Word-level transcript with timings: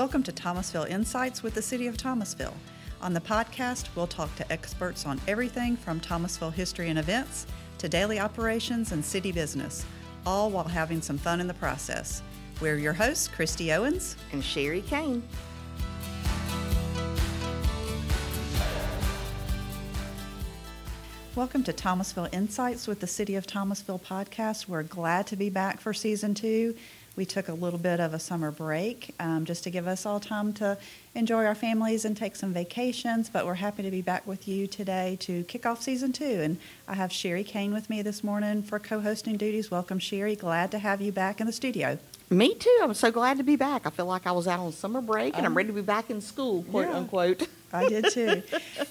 Welcome 0.00 0.22
to 0.22 0.32
Thomasville 0.32 0.84
Insights 0.84 1.42
with 1.42 1.52
the 1.52 1.60
City 1.60 1.86
of 1.86 1.98
Thomasville. 1.98 2.54
On 3.02 3.12
the 3.12 3.20
podcast, 3.20 3.94
we'll 3.94 4.06
talk 4.06 4.34
to 4.36 4.50
experts 4.50 5.04
on 5.04 5.20
everything 5.28 5.76
from 5.76 6.00
Thomasville 6.00 6.48
history 6.48 6.88
and 6.88 6.98
events 6.98 7.46
to 7.76 7.86
daily 7.86 8.18
operations 8.18 8.92
and 8.92 9.04
city 9.04 9.30
business, 9.30 9.84
all 10.24 10.48
while 10.48 10.64
having 10.64 11.02
some 11.02 11.18
fun 11.18 11.38
in 11.38 11.46
the 11.46 11.52
process. 11.52 12.22
We're 12.62 12.78
your 12.78 12.94
hosts, 12.94 13.28
Christy 13.28 13.74
Owens 13.74 14.16
and 14.32 14.42
Sherry 14.42 14.80
Kane. 14.80 15.22
Welcome 21.34 21.62
to 21.64 21.74
Thomasville 21.74 22.28
Insights 22.32 22.86
with 22.86 23.00
the 23.00 23.06
City 23.06 23.36
of 23.36 23.46
Thomasville 23.46 24.00
podcast. 24.00 24.66
We're 24.66 24.82
glad 24.82 25.26
to 25.26 25.36
be 25.36 25.50
back 25.50 25.78
for 25.78 25.92
season 25.92 26.32
two. 26.32 26.74
We 27.20 27.26
took 27.26 27.48
a 27.48 27.52
little 27.52 27.78
bit 27.78 28.00
of 28.00 28.14
a 28.14 28.18
summer 28.18 28.50
break 28.50 29.14
um, 29.20 29.44
just 29.44 29.62
to 29.64 29.70
give 29.70 29.86
us 29.86 30.06
all 30.06 30.20
time 30.20 30.54
to 30.54 30.78
enjoy 31.14 31.44
our 31.44 31.54
families 31.54 32.06
and 32.06 32.16
take 32.16 32.34
some 32.34 32.54
vacations, 32.54 33.28
but 33.28 33.44
we're 33.44 33.56
happy 33.56 33.82
to 33.82 33.90
be 33.90 34.00
back 34.00 34.26
with 34.26 34.48
you 34.48 34.66
today 34.66 35.18
to 35.20 35.44
kick 35.44 35.66
off 35.66 35.82
season 35.82 36.12
two. 36.14 36.24
And 36.24 36.56
I 36.88 36.94
have 36.94 37.12
Sherry 37.12 37.44
Kane 37.44 37.74
with 37.74 37.90
me 37.90 38.00
this 38.00 38.24
morning 38.24 38.62
for 38.62 38.78
co 38.78 39.00
hosting 39.00 39.36
duties. 39.36 39.70
Welcome, 39.70 39.98
Sherry. 39.98 40.34
Glad 40.34 40.70
to 40.70 40.78
have 40.78 41.02
you 41.02 41.12
back 41.12 41.42
in 41.42 41.46
the 41.46 41.52
studio. 41.52 41.98
Me 42.30 42.54
too. 42.54 42.78
I'm 42.82 42.94
so 42.94 43.10
glad 43.10 43.36
to 43.36 43.42
be 43.42 43.56
back. 43.56 43.86
I 43.86 43.90
feel 43.90 44.06
like 44.06 44.26
I 44.26 44.32
was 44.32 44.48
out 44.48 44.60
on 44.60 44.72
summer 44.72 45.02
break 45.02 45.36
and 45.36 45.44
I'm 45.44 45.54
ready 45.54 45.66
to 45.66 45.74
be 45.74 45.82
back 45.82 46.08
in 46.08 46.22
school, 46.22 46.62
quote 46.62 46.88
yeah, 46.88 46.96
unquote. 46.96 47.46
I 47.74 47.86
did 47.86 48.06
too. 48.12 48.42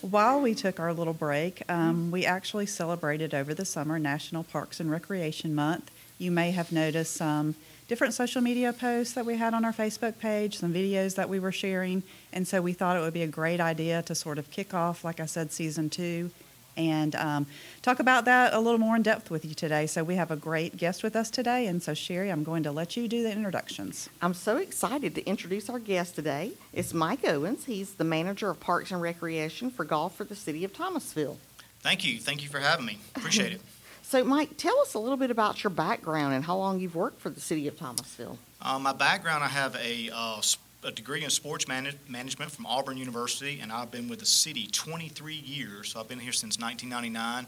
While 0.02 0.40
we 0.40 0.54
took 0.54 0.80
our 0.80 0.94
little 0.94 1.16
break, 1.16 1.64
um, 1.68 2.12
we 2.12 2.28
actually 2.28 2.68
celebrated 2.68 3.34
over 3.34 3.56
the 3.56 3.66
summer 3.66 3.98
National 3.98 4.44
Parks 4.44 4.80
and 4.80 4.92
Recreation 4.92 5.56
Month. 5.56 5.90
You 6.20 6.30
may 6.30 6.52
have 6.52 6.72
noticed 6.72 7.16
some 7.16 7.56
different 7.90 8.14
social 8.14 8.42
media 8.42 8.72
posts 8.72 9.16
that 9.16 9.26
we 9.26 9.36
had 9.36 9.54
on 9.54 9.66
our 9.66 9.74
Facebook 9.74 10.18
page, 10.20 10.60
some 10.60 10.74
videos 10.74 11.16
that 11.16 11.28
we 11.28 11.40
were 11.40 11.52
sharing, 11.52 12.04
and 12.32 12.48
so 12.48 12.62
we 12.62 12.72
thought 12.72 12.96
it 12.96 13.02
would 13.02 13.14
be 13.14 13.24
a 13.24 13.28
great 13.28 13.60
idea 13.60 14.02
to 14.04 14.16
sort 14.16 14.38
of 14.38 14.50
kick 14.50 14.74
off, 14.74 15.04
like 15.04 15.20
I 15.20 15.26
said, 15.26 15.52
season 15.52 15.90
two 15.90 16.32
and 16.80 17.14
um, 17.16 17.46
talk 17.82 18.00
about 18.00 18.26
that 18.26 18.54
a 18.54 18.60
little 18.60 18.78
more 18.80 18.96
in 18.96 19.02
depth 19.02 19.30
with 19.30 19.44
you 19.44 19.54
today. 19.54 19.86
So 19.86 20.04
we 20.04 20.16
have 20.16 20.32
a 20.32 20.36
great 20.38 20.78
guest 20.78 21.04
with 21.04 21.16
us 21.16 21.30
today, 21.30 21.68
and 21.68 21.84
so 21.84 21.94
Sherry, 21.94 22.32
I'm 22.32 22.44
going 22.44 22.64
to 22.64 22.72
let 22.72 22.96
you 22.96 23.08
do 23.08 23.22
the 23.22 23.32
introductions. 23.32 24.10
I'm 24.22 24.34
so 24.34 24.58
excited 24.58 25.14
to 25.16 25.26
introduce 25.26 25.70
our 25.70 25.80
guest 25.80 26.16
today. 26.16 26.54
It's 26.72 26.94
Mike 26.94 27.28
Owens. 27.28 27.66
He's 27.66 27.96
the 27.96 28.06
manager 28.06 28.50
of 28.50 28.60
Parks 28.60 28.92
and 28.92 29.02
Recreation 29.02 29.70
for 29.70 29.84
golf 29.84 30.16
for 30.16 30.24
the 30.24 30.36
city 30.36 30.64
of 30.64 30.74
Thomasville. 30.74 31.38
Thank 31.82 32.06
you. 32.06 32.20
Thank 32.20 32.44
you 32.44 32.50
for 32.50 32.60
having 32.60 32.86
me. 32.86 33.00
Appreciate 33.16 33.54
it. 33.54 33.62
So, 34.10 34.24
Mike, 34.24 34.58
tell 34.58 34.80
us 34.80 34.96
a 34.96 35.00
little 35.00 35.18
bit 35.18 35.30
about 35.30 35.64
your 35.64 35.70
background 35.70 36.34
and 36.34 36.44
how 36.44 36.58
long 36.58 36.80
you've 36.80 36.96
worked 36.96 37.20
for 37.22 37.30
the 37.30 37.40
city 37.40 37.68
of 37.68 37.78
Thomasville. 37.78 38.40
Uh, 38.60 38.80
my 38.80 38.92
background, 38.92 39.44
I 39.44 39.50
have 39.50 39.76
a 39.76 40.10
uh, 40.12 40.42
a 40.84 40.90
degree 40.90 41.24
in 41.24 41.30
sports 41.30 41.68
management 41.68 42.50
from 42.50 42.66
Auburn 42.66 42.98
University, 42.98 43.60
and 43.62 43.72
I've 43.72 43.92
been 43.92 44.08
with 44.08 44.18
the 44.18 44.26
city 44.26 44.66
23 44.66 45.36
years. 45.36 45.92
So 45.92 46.00
I've 46.00 46.08
been 46.08 46.18
here 46.18 46.32
since 46.32 46.58
1999. 46.58 47.46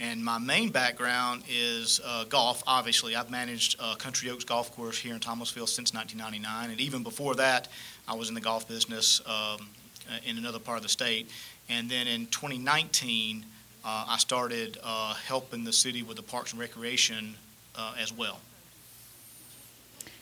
And 0.00 0.24
my 0.24 0.38
main 0.38 0.70
background 0.70 1.44
is 1.48 2.00
uh, 2.04 2.24
golf. 2.24 2.64
Obviously, 2.66 3.14
I've 3.14 3.30
managed 3.30 3.76
uh, 3.78 3.94
Country 3.94 4.30
Oaks 4.30 4.42
Golf 4.42 4.74
Course 4.74 4.98
here 4.98 5.14
in 5.14 5.20
Thomasville 5.20 5.68
since 5.68 5.94
1999, 5.94 6.72
and 6.72 6.80
even 6.80 7.04
before 7.04 7.36
that, 7.36 7.68
I 8.08 8.16
was 8.16 8.28
in 8.28 8.34
the 8.34 8.40
golf 8.40 8.66
business 8.66 9.20
um, 9.26 9.68
uh, 10.10 10.18
in 10.26 10.38
another 10.38 10.58
part 10.58 10.78
of 10.78 10.82
the 10.82 10.88
state. 10.88 11.30
And 11.68 11.88
then 11.88 12.08
in 12.08 12.26
2019, 12.26 13.44
uh, 13.84 14.04
I 14.08 14.18
started 14.18 14.78
uh, 14.82 15.14
helping 15.14 15.64
the 15.64 15.72
city 15.72 16.02
with 16.02 16.16
the 16.16 16.22
Parks 16.22 16.52
and 16.52 16.60
Recreation 16.60 17.36
uh, 17.76 17.94
as 17.98 18.12
well. 18.12 18.40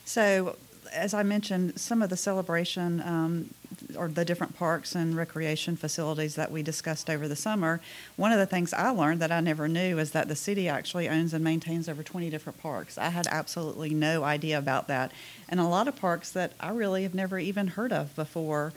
So, 0.05 0.57
as 0.93 1.13
I 1.13 1.23
mentioned, 1.23 1.79
some 1.79 2.01
of 2.01 2.09
the 2.09 2.17
celebration 2.17 3.03
um, 3.05 3.51
or 3.97 4.09
the 4.09 4.25
different 4.25 4.57
parks 4.57 4.95
and 4.95 5.17
recreation 5.17 5.77
facilities 5.77 6.35
that 6.35 6.51
we 6.51 6.63
discussed 6.63 7.11
over 7.11 7.29
the 7.29 7.37
summer, 7.37 7.81
one 8.17 8.33
of 8.33 8.39
the 8.39 8.47
things 8.47 8.73
I 8.73 8.91
learned 8.91 9.21
that 9.21 9.33
I 9.33 9.41
never 9.41 9.69
knew 9.69 9.99
is 9.99 10.13
that 10.13 10.29
the 10.29 10.37
city 10.37 10.69
actually 10.69 11.09
owns 11.09 11.35
and 11.35 11.45
maintains 11.45 11.89
over 11.89 12.03
20 12.03 12.31
different 12.31 12.61
parks. 12.61 12.97
I 12.97 13.11
had 13.11 13.27
absolutely 13.31 13.91
no 13.91 14.25
idea 14.25 14.59
about 14.59 14.89
that. 14.89 15.13
And 15.49 15.61
a 15.61 15.65
lot 15.65 15.89
of 15.89 15.97
parks 15.97 16.31
that 16.33 16.53
I 16.61 16.71
really 16.71 17.03
have 17.03 17.15
never 17.15 17.39
even 17.39 17.69
heard 17.69 17.93
of 17.93 18.15
before. 18.17 18.73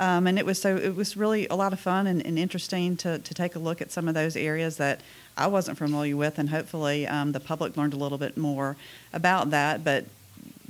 Um, 0.00 0.26
and 0.26 0.38
it 0.38 0.46
was 0.46 0.58
so 0.58 0.76
it 0.76 0.96
was 0.96 1.14
really 1.14 1.46
a 1.48 1.54
lot 1.54 1.74
of 1.74 1.78
fun 1.78 2.06
and, 2.06 2.24
and, 2.24 2.38
interesting 2.38 2.96
to, 2.96 3.18
to 3.18 3.34
take 3.34 3.54
a 3.54 3.58
look 3.58 3.82
at 3.82 3.92
some 3.92 4.08
of 4.08 4.14
those 4.14 4.34
areas 4.34 4.78
that 4.78 5.02
I 5.36 5.46
wasn't 5.46 5.76
familiar 5.76 6.16
with, 6.16 6.38
and 6.38 6.48
hopefully 6.48 7.06
um, 7.06 7.32
the 7.32 7.40
public 7.40 7.76
learned 7.76 7.92
a 7.92 7.98
little 7.98 8.16
bit 8.16 8.38
more 8.38 8.78
about 9.12 9.50
that. 9.50 9.84
But 9.84 10.06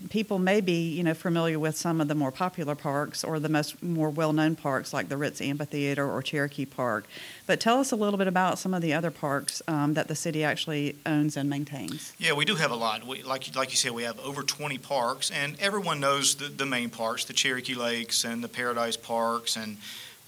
people 0.09 0.39
may 0.39 0.61
be 0.61 0.91
you 0.91 1.03
know 1.03 1.15
familiar 1.15 1.59
with 1.59 1.77
some 1.77 2.01
of 2.01 2.09
the 2.09 2.15
more 2.15 2.33
popular 2.33 2.75
parks 2.75 3.23
or 3.23 3.39
the 3.39 3.49
most 3.49 3.83
more 3.83 4.11
well-known 4.11 4.57
parks 4.57 4.93
like 4.93 5.09
the 5.09 5.17
Ritz 5.17 5.41
Amphitheater 5.41 6.09
or 6.09 6.23
Cherokee 6.23 6.67
Park. 6.67 7.07
But 7.47 7.61
tell 7.61 7.79
us 7.79 7.93
a 7.93 7.97
little 7.97 8.19
bit 8.19 8.27
about 8.27 8.59
some 8.59 8.73
of 8.75 8.83
the 8.83 8.95
other 8.95 9.11
parks 9.11 9.63
um, 9.69 9.95
that 9.95 10.09
the 10.09 10.15
city 10.15 10.45
actually 10.45 10.97
owns 11.05 11.37
and 11.37 11.51
maintains. 11.51 12.13
Yeah, 12.19 12.33
we 12.33 12.45
do 12.45 12.55
have 12.55 12.71
a 12.71 12.77
lot. 12.77 13.07
We, 13.07 13.23
like 13.23 13.55
like 13.55 13.71
you 13.71 13.77
said, 13.77 13.93
we 13.93 14.05
have 14.05 14.19
over 14.21 14.43
20 14.43 14.79
parks, 14.79 15.31
and 15.31 15.57
everyone 15.61 16.01
knows 16.01 16.37
the, 16.37 16.47
the 16.47 16.67
main 16.67 16.91
parks, 16.91 17.25
the 17.25 17.33
Cherokee 17.33 17.75
Lakes 17.75 18.25
and 18.25 18.43
the 18.43 18.49
Paradise 18.49 18.97
Parks 18.97 19.57
and 19.57 19.77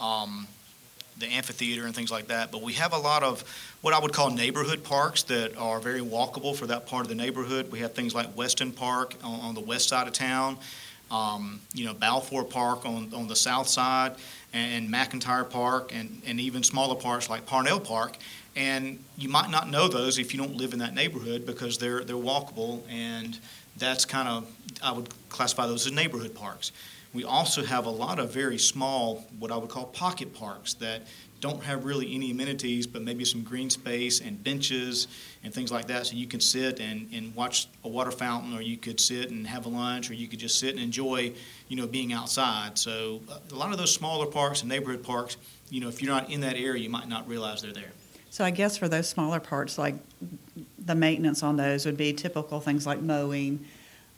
um, 0.01 0.49
the 1.19 1.27
amphitheater 1.27 1.87
and 1.87 1.95
things 1.95 2.11
like 2.11 2.29
that. 2.29 2.51
But 2.51 2.63
we 2.63 2.73
have 2.75 2.93
a 2.93 2.99
lot 2.99 3.23
of 3.23 3.45
what 3.81 3.95
I 3.95 3.99
would 4.01 4.13
call 4.13 4.31
neighborhood 4.31 4.83
parks 4.85 5.23
that 5.25 5.57
are 5.57 5.81
very 5.81 6.01
walkable 6.01 6.55
for 6.55 6.67
that 6.67 6.87
part 6.87 7.03
of 7.03 7.09
the 7.09 7.15
neighborhood. 7.15 7.71
We 7.71 7.81
have 7.81 7.93
things 7.93 8.15
like 8.15 8.37
Weston 8.37 8.73
Park 8.73 9.15
on, 9.23 9.41
on 9.41 9.55
the 9.55 9.61
west 9.61 9.89
side 9.89 10.07
of 10.07 10.13
town, 10.13 10.59
um, 11.11 11.61
you 11.75 11.85
know, 11.85 11.95
Balfour 11.95 12.45
Park 12.45 12.87
on, 12.87 13.13
on 13.15 13.29
the 13.29 13.37
south 13.37 13.69
side, 13.69 14.17
and, 14.53 14.91
and 14.91 14.95
McIntyre 14.95 15.49
Park, 15.49 15.95
and, 15.95 16.23
and 16.27 16.41
even 16.41 16.63
smaller 16.63 16.95
parks 16.95 17.29
like 17.29 17.47
Parnell 17.47 17.81
Park. 17.81 18.17
And 18.55 19.03
you 19.17 19.29
might 19.29 19.51
not 19.51 19.71
know 19.71 19.89
those 19.89 20.19
if 20.19 20.35
you 20.35 20.41
don't 20.41 20.57
live 20.57 20.73
in 20.73 20.79
that 20.81 20.95
neighborhood 20.95 21.47
because 21.47 21.79
they're, 21.79 22.05
they're 22.05 22.17
walkable, 22.17 22.83
and 22.91 23.39
that's 23.77 24.05
kind 24.05 24.29
of, 24.29 24.51
I 24.83 24.93
would 24.93 25.09
classify 25.29 25.67
those 25.67 25.87
as 25.87 25.93
neighborhood 25.93 26.35
parks. 26.35 26.73
We 27.15 27.25
also 27.25 27.63
have 27.63 27.87
a 27.87 27.91
lot 27.91 28.19
of 28.19 28.33
very 28.33 28.59
small, 28.59 29.27
what 29.39 29.53
I 29.53 29.57
would 29.57 29.69
call 29.69 29.87
pocket 29.87 30.33
parks 30.35 30.75
that 30.75 31.03
don't 31.41 31.63
have 31.65 31.85
really 31.85 32.15
any 32.15 32.31
amenities, 32.31 32.87
but 32.87 33.03
maybe 33.03 33.25
some 33.25 33.43
green 33.43 33.69
space 33.69 34.21
and 34.21 34.43
benches 34.43 35.09
and 35.43 35.53
things 35.53 35.73
like 35.73 35.89
that. 35.89 36.07
So 36.07 36.15
you 36.15 36.27
can 36.27 36.41
sit 36.41 36.79
and, 36.81 37.09
and 37.13 37.35
watch 37.35 37.69
a 37.85 37.89
water 37.89 38.13
fountain, 38.13 38.57
or 38.57 38.63
you 38.63 38.77
could 38.77 39.01
sit 39.01 39.31
and 39.31 39.47
have 39.47 39.67
a 39.67 39.69
lunch, 39.69 40.09
or 40.09 40.15
you 40.15 40.29
could 40.29 40.39
just 40.39 40.59
sit 40.59 40.71
and 40.71 40.79
enjoy, 40.79 41.33
you 41.69 41.77
know, 41.77 41.87
being 41.87 42.13
outside. 42.13 42.79
So 42.79 43.21
uh, 43.29 43.39
a 43.51 43.57
lot 43.57 43.73
of 43.73 43.79
those 43.79 43.93
smaller 43.93 44.27
parks 44.27 44.61
and 44.61 44.69
neighborhood 44.71 45.03
parks, 45.03 45.37
you 45.69 45.81
know, 45.81 45.89
if 45.89 46.01
you're 46.01 46.15
not 46.15 46.31
in 46.31 46.41
that 46.43 46.57
area, 46.57 46.83
you 46.83 46.91
might 46.91 47.09
not 47.09 47.29
realize 47.29 47.61
they're 47.63 47.73
there. 47.73 47.93
So 48.31 48.45
I 48.45 48.51
guess 48.51 48.79
for 48.79 48.89
those 48.89 49.09
smaller 49.09 49.41
parts, 49.41 49.77
like 49.77 49.97
the 50.79 50.95
maintenance 50.95 51.43
on 51.43 51.57
those 51.57 51.85
would 51.85 51.97
be 51.97 52.13
typical 52.13 52.61
things 52.61 52.87
like 52.87 53.03
mowing 53.03 53.67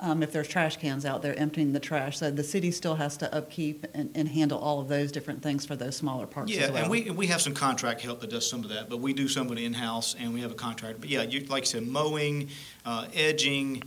um, 0.04 0.22
if 0.22 0.32
there's 0.32 0.46
trash 0.46 0.76
cans 0.76 1.06
out 1.06 1.22
there, 1.22 1.36
emptying 1.38 1.72
the 1.72 1.80
trash. 1.80 2.18
So 2.18 2.30
the 2.30 2.44
city 2.44 2.70
still 2.70 2.94
has 2.96 3.16
to 3.16 3.34
upkeep 3.34 3.86
and, 3.94 4.10
and 4.14 4.28
handle 4.28 4.58
all 4.58 4.78
of 4.78 4.88
those 4.88 5.10
different 5.10 5.42
things 5.42 5.64
for 5.64 5.76
those 5.76 5.96
smaller 5.96 6.26
parks 6.26 6.52
yeah, 6.52 6.68
well. 6.70 6.82
and 6.82 6.90
we, 6.90 7.10
we 7.10 7.26
have 7.28 7.40
some 7.40 7.54
contract 7.54 8.02
help 8.02 8.20
that 8.20 8.28
does 8.28 8.48
some 8.48 8.62
of 8.62 8.68
that, 8.68 8.90
but 8.90 8.98
we 8.98 9.14
do 9.14 9.26
some 9.28 9.46
of 9.46 9.52
it 9.56 9.62
in-house, 9.62 10.14
and 10.18 10.34
we 10.34 10.42
have 10.42 10.50
a 10.50 10.56
contract. 10.56 11.00
But 11.00 11.08
yeah, 11.08 11.22
you, 11.22 11.40
like 11.46 11.62
I 11.62 11.66
said, 11.66 11.86
mowing, 11.86 12.50
uh, 12.84 13.06
edging, 13.14 13.82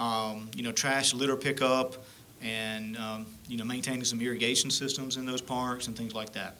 um, 0.00 0.50
you 0.56 0.64
know, 0.64 0.72
trash 0.72 1.14
litter 1.14 1.36
pickup, 1.36 2.04
and, 2.42 2.96
um, 2.96 3.26
you 3.46 3.56
know, 3.56 3.64
maintaining 3.64 4.02
some 4.02 4.20
irrigation 4.20 4.68
systems 4.68 5.16
in 5.16 5.24
those 5.24 5.40
parks 5.40 5.86
and 5.86 5.96
things 5.96 6.12
like 6.12 6.32
that. 6.32 6.56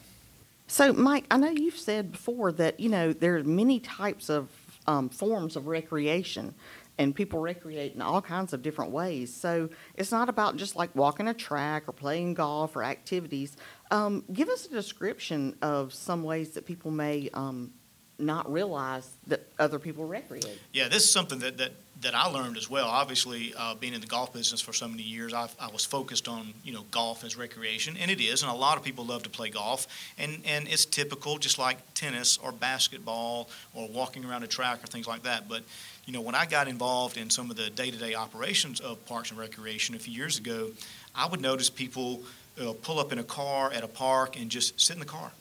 So, 0.67 0.93
Mike, 0.93 1.25
I 1.29 1.35
know 1.35 1.49
you've 1.49 1.77
said 1.77 2.13
before 2.13 2.53
that, 2.53 2.79
you 2.79 2.87
know, 2.87 3.11
there 3.11 3.35
are 3.35 3.43
many 3.43 3.81
types 3.81 4.29
of 4.29 4.47
um, 4.87 5.09
forms 5.09 5.57
of 5.57 5.67
recreation 5.67 6.53
and 6.97 7.15
people 7.15 7.39
recreate 7.39 7.95
in 7.95 8.01
all 8.01 8.21
kinds 8.21 8.53
of 8.53 8.61
different 8.61 8.91
ways. 8.91 9.33
So 9.33 9.69
it's 9.95 10.11
not 10.11 10.29
about 10.29 10.57
just 10.57 10.75
like 10.75 10.95
walking 10.95 11.27
a 11.27 11.33
track 11.33 11.87
or 11.87 11.91
playing 11.91 12.35
golf 12.35 12.75
or 12.75 12.83
activities. 12.83 13.57
Um, 13.91 14.23
give 14.31 14.49
us 14.49 14.65
a 14.65 14.69
description 14.69 15.55
of 15.61 15.93
some 15.93 16.23
ways 16.23 16.51
that 16.51 16.65
people 16.65 16.91
may 16.91 17.29
um, 17.33 17.73
not 18.19 18.51
realize 18.51 19.09
that 19.27 19.51
other 19.59 19.79
people 19.79 20.05
recreate. 20.05 20.59
Yeah, 20.71 20.87
this 20.87 21.03
is 21.03 21.11
something 21.11 21.39
that, 21.39 21.57
that, 21.57 21.73
that 22.03 22.15
I 22.15 22.27
learned 22.27 22.57
as 22.57 22.69
well. 22.69 22.87
Obviously, 22.87 23.53
uh, 23.57 23.75
being 23.75 23.93
in 23.93 24.01
the 24.01 24.07
golf 24.07 24.31
business 24.31 24.61
for 24.61 24.73
so 24.73 24.87
many 24.87 25.03
years, 25.03 25.33
I've, 25.33 25.55
i 25.59 25.69
was 25.69 25.83
focused 25.83 26.27
on 26.27 26.53
you 26.63 26.73
know 26.73 26.83
golf 26.91 27.23
as 27.23 27.35
recreation, 27.35 27.97
and 27.97 28.11
it 28.11 28.21
is, 28.21 28.43
and 28.43 28.51
a 28.51 28.55
lot 28.55 28.77
of 28.77 28.83
people 28.83 29.05
love 29.05 29.23
to 29.23 29.29
play 29.29 29.49
golf, 29.49 29.87
and 30.17 30.41
and 30.45 30.67
it's 30.67 30.85
typical, 30.85 31.37
just 31.37 31.57
like 31.57 31.77
tennis 31.93 32.37
or 32.37 32.51
basketball 32.51 33.49
or 33.73 33.87
walking 33.89 34.23
around 34.23 34.43
a 34.43 34.47
track 34.47 34.83
or 34.83 34.87
things 34.87 35.07
like 35.07 35.23
that. 35.23 35.49
But 35.49 35.63
you 36.05 36.13
know, 36.13 36.21
when 36.21 36.35
I 36.35 36.45
got 36.45 36.67
involved 36.67 37.17
in 37.17 37.29
some 37.29 37.49
of 37.49 37.55
the 37.55 37.69
day-to-day 37.69 38.13
operations 38.13 38.79
of 38.79 39.03
Parks 39.05 39.31
and 39.31 39.39
Recreation 39.39 39.95
a 39.95 39.99
few 39.99 40.13
years 40.13 40.37
ago, 40.37 40.71
I 41.15 41.27
would 41.27 41.41
notice 41.41 41.69
people 41.69 42.23
uh, 42.61 42.73
pull 42.81 42.99
up 42.99 43.11
in 43.11 43.19
a 43.19 43.23
car 43.23 43.71
at 43.71 43.83
a 43.83 43.87
park 43.87 44.39
and 44.39 44.51
just 44.51 44.79
sit 44.79 44.95
in 44.95 44.99
the 44.99 45.05
car 45.05 45.31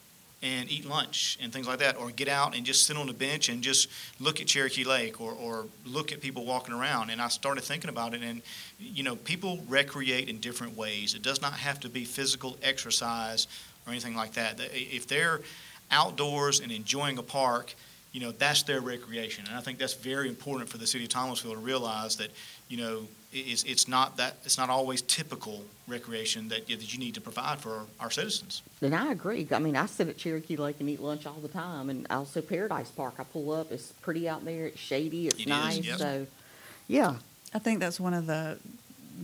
and 0.42 0.70
eat 0.70 0.84
lunch 0.84 1.38
and 1.40 1.52
things 1.52 1.68
like 1.68 1.78
that, 1.78 1.96
or 1.96 2.10
get 2.10 2.28
out 2.28 2.56
and 2.56 2.66
just 2.66 2.86
sit 2.86 2.96
on 2.96 3.06
the 3.06 3.12
bench 3.12 3.48
and 3.48 3.62
just 3.62 3.88
look 4.18 4.40
at 4.40 4.46
Cherokee 4.48 4.84
Lake 4.84 5.20
or, 5.20 5.32
or 5.32 5.66
look 5.86 6.10
at 6.10 6.20
people 6.20 6.44
walking 6.44 6.74
around. 6.74 7.10
And 7.10 7.22
I 7.22 7.28
started 7.28 7.62
thinking 7.62 7.90
about 7.90 8.12
it, 8.12 8.22
and 8.22 8.42
you 8.78 9.02
know, 9.02 9.16
people 9.16 9.60
recreate 9.68 10.28
in 10.28 10.38
different 10.38 10.76
ways. 10.76 11.14
It 11.14 11.22
does 11.22 11.40
not 11.40 11.52
have 11.52 11.78
to 11.80 11.88
be 11.88 12.04
physical 12.04 12.56
exercise 12.62 13.46
or 13.86 13.92
anything 13.92 14.16
like 14.16 14.32
that. 14.34 14.58
If 14.72 15.06
they're 15.06 15.40
outdoors 15.90 16.60
and 16.60 16.72
enjoying 16.72 17.18
a 17.18 17.22
park, 17.22 17.74
you 18.12 18.20
know, 18.20 18.30
that's 18.32 18.62
their 18.62 18.80
recreation. 18.80 19.44
And 19.48 19.56
I 19.56 19.60
think 19.60 19.78
that's 19.78 19.94
very 19.94 20.28
important 20.28 20.68
for 20.68 20.78
the 20.78 20.86
city 20.86 21.04
of 21.04 21.10
Thomasville 21.10 21.52
to 21.54 21.58
realize 21.58 22.16
that, 22.16 22.30
you 22.68 22.76
know, 22.76 23.06
it's, 23.32 23.64
it's 23.64 23.88
not 23.88 24.18
that 24.18 24.36
it's 24.44 24.58
not 24.58 24.68
always 24.68 25.00
typical 25.00 25.64
recreation 25.88 26.48
that, 26.48 26.66
that 26.68 26.92
you 26.92 26.98
need 26.98 27.14
to 27.14 27.20
provide 27.22 27.58
for 27.58 27.86
our 27.98 28.10
citizens. 28.10 28.62
And 28.82 28.94
I 28.94 29.10
agree. 29.10 29.48
I 29.50 29.58
mean, 29.58 29.76
I 29.76 29.86
sit 29.86 30.08
at 30.08 30.18
Cherokee 30.18 30.56
Lake 30.56 30.76
and 30.80 30.90
eat 30.90 31.00
lunch 31.00 31.24
all 31.24 31.40
the 31.40 31.48
time, 31.48 31.88
and 31.88 32.06
also 32.10 32.42
Paradise 32.42 32.90
Park. 32.90 33.14
I 33.18 33.24
pull 33.24 33.52
up; 33.52 33.72
it's 33.72 33.92
pretty 34.02 34.28
out 34.28 34.44
there. 34.44 34.66
It's 34.66 34.78
shady. 34.78 35.28
It's 35.28 35.36
It 35.36 35.42
is, 35.42 35.46
nice. 35.46 35.78
yes. 35.78 35.98
So, 35.98 36.26
yeah, 36.88 37.14
I 37.54 37.58
think 37.58 37.80
that's 37.80 37.98
one 37.98 38.12
of 38.12 38.26
the 38.26 38.58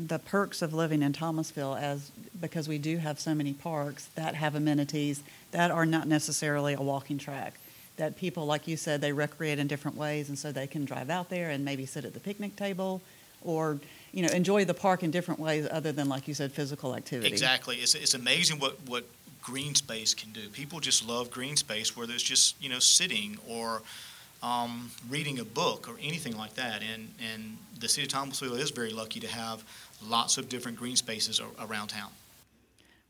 the 0.06 0.19
perks 0.19 0.62
of 0.62 0.73
living 0.73 1.02
in 1.02 1.12
Thomasville 1.12 1.75
as 1.75 2.11
because 2.41 2.69
we 2.69 2.79
do 2.79 2.99
have 2.99 3.19
so 3.20 3.34
many 3.34 3.52
parks 3.52 4.06
that 4.14 4.34
have 4.34 4.55
amenities 4.55 5.23
that 5.50 5.70
are 5.70 5.87
not 5.87 6.06
necessarily 6.06 6.73
a 6.75 6.81
walking 6.81 7.19
track. 7.19 7.55
That 7.98 8.16
people, 8.16 8.46
like 8.46 8.66
you 8.66 8.76
said, 8.76 9.00
they 9.00 9.12
recreate 9.12 9.58
in 9.58 9.66
different 9.66 9.96
ways, 9.96 10.28
and 10.28 10.38
so 10.38 10.50
they 10.50 10.66
can 10.66 10.84
drive 10.84 11.10
out 11.10 11.28
there 11.28 11.50
and 11.50 11.64
maybe 11.64 11.84
sit 11.84 12.04
at 12.04 12.14
the 12.14 12.20
picnic 12.20 12.56
table, 12.56 13.02
or 13.42 13.78
you 14.12 14.22
know 14.22 14.32
enjoy 14.32 14.64
the 14.64 14.74
park 14.74 15.02
in 15.02 15.10
different 15.10 15.38
ways 15.38 15.68
other 15.70 15.92
than, 15.92 16.08
like 16.08 16.26
you 16.26 16.34
said, 16.34 16.50
physical 16.52 16.94
activity. 16.94 17.30
Exactly. 17.30 17.76
It's, 17.76 17.94
it's 17.94 18.14
amazing 18.14 18.58
what, 18.58 18.78
what 18.86 19.04
green 19.42 19.74
space 19.74 20.14
can 20.14 20.30
do. 20.32 20.48
People 20.50 20.80
just 20.80 21.06
love 21.06 21.30
green 21.30 21.56
space, 21.56 21.96
whether 21.96 22.12
it's 22.12 22.22
just, 22.22 22.60
you 22.62 22.68
know, 22.68 22.78
sitting 22.78 23.38
or 23.48 23.82
um, 24.42 24.90
reading 25.08 25.38
a 25.38 25.44
book 25.44 25.88
or 25.88 25.96
anything 26.02 26.36
like 26.36 26.54
that. 26.54 26.82
And, 26.82 27.08
and 27.32 27.56
the 27.80 27.88
city 27.88 28.06
of 28.06 28.12
Thomasville 28.12 28.54
is 28.54 28.70
very 28.70 28.90
lucky 28.90 29.20
to 29.20 29.28
have 29.28 29.64
lots 30.06 30.38
of 30.38 30.48
different 30.48 30.78
green 30.78 30.96
spaces 30.96 31.40
around 31.60 31.88
town. 31.88 32.10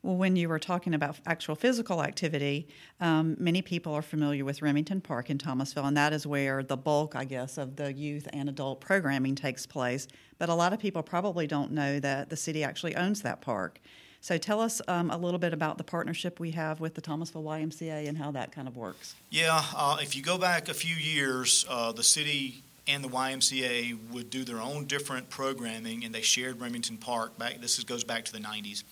Well, 0.02 0.16
when 0.16 0.36
you 0.36 0.48
were 0.48 0.60
talking 0.60 0.94
about 0.94 1.18
actual 1.26 1.56
physical 1.56 2.02
activity, 2.02 2.68
um, 3.00 3.36
many 3.38 3.62
people 3.62 3.94
are 3.94 4.02
familiar 4.02 4.44
with 4.44 4.62
Remington 4.62 5.00
Park 5.00 5.28
in 5.28 5.38
Thomasville, 5.38 5.86
and 5.86 5.96
that 5.96 6.12
is 6.12 6.26
where 6.26 6.62
the 6.62 6.76
bulk, 6.76 7.16
I 7.16 7.24
guess, 7.24 7.58
of 7.58 7.74
the 7.76 7.92
youth 7.92 8.28
and 8.32 8.48
adult 8.48 8.80
programming 8.80 9.34
takes 9.34 9.66
place. 9.66 10.06
But 10.38 10.48
a 10.48 10.54
lot 10.54 10.72
of 10.72 10.78
people 10.78 11.02
probably 11.02 11.48
don't 11.48 11.72
know 11.72 11.98
that 11.98 12.30
the 12.30 12.36
city 12.36 12.62
actually 12.62 12.94
owns 12.94 13.22
that 13.22 13.40
park. 13.40 13.80
So 14.20 14.38
tell 14.38 14.60
us 14.60 14.80
um, 14.88 15.10
a 15.10 15.16
little 15.16 15.38
bit 15.38 15.52
about 15.52 15.78
the 15.78 15.84
partnership 15.84 16.40
we 16.40 16.52
have 16.52 16.80
with 16.80 16.94
the 16.94 17.00
Thomasville 17.00 17.42
YMCA 17.42 18.08
and 18.08 18.18
how 18.18 18.30
that 18.32 18.52
kind 18.52 18.66
of 18.66 18.76
works. 18.76 19.14
Yeah, 19.30 19.62
uh, 19.76 19.98
if 20.00 20.16
you 20.16 20.22
go 20.22 20.38
back 20.38 20.68
a 20.68 20.74
few 20.74 20.94
years, 20.94 21.64
uh, 21.68 21.92
the 21.92 22.02
city 22.02 22.62
and 22.88 23.04
the 23.04 23.08
YMCA 23.08 24.10
would 24.10 24.30
do 24.30 24.44
their 24.44 24.60
own 24.60 24.86
different 24.86 25.28
programming, 25.28 26.04
and 26.04 26.14
they 26.14 26.22
shared 26.22 26.60
Remington 26.60 26.96
Park. 26.96 27.38
Back 27.38 27.60
this 27.60 27.78
is, 27.78 27.84
goes 27.84 28.02
back 28.02 28.24
to 28.24 28.32
the 28.32 28.40
'90s, 28.40 28.82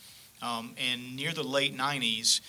um, 0.42 0.74
and 0.78 1.16
near 1.16 1.32
the 1.32 1.42
late 1.42 1.76
'90s, 1.76 2.40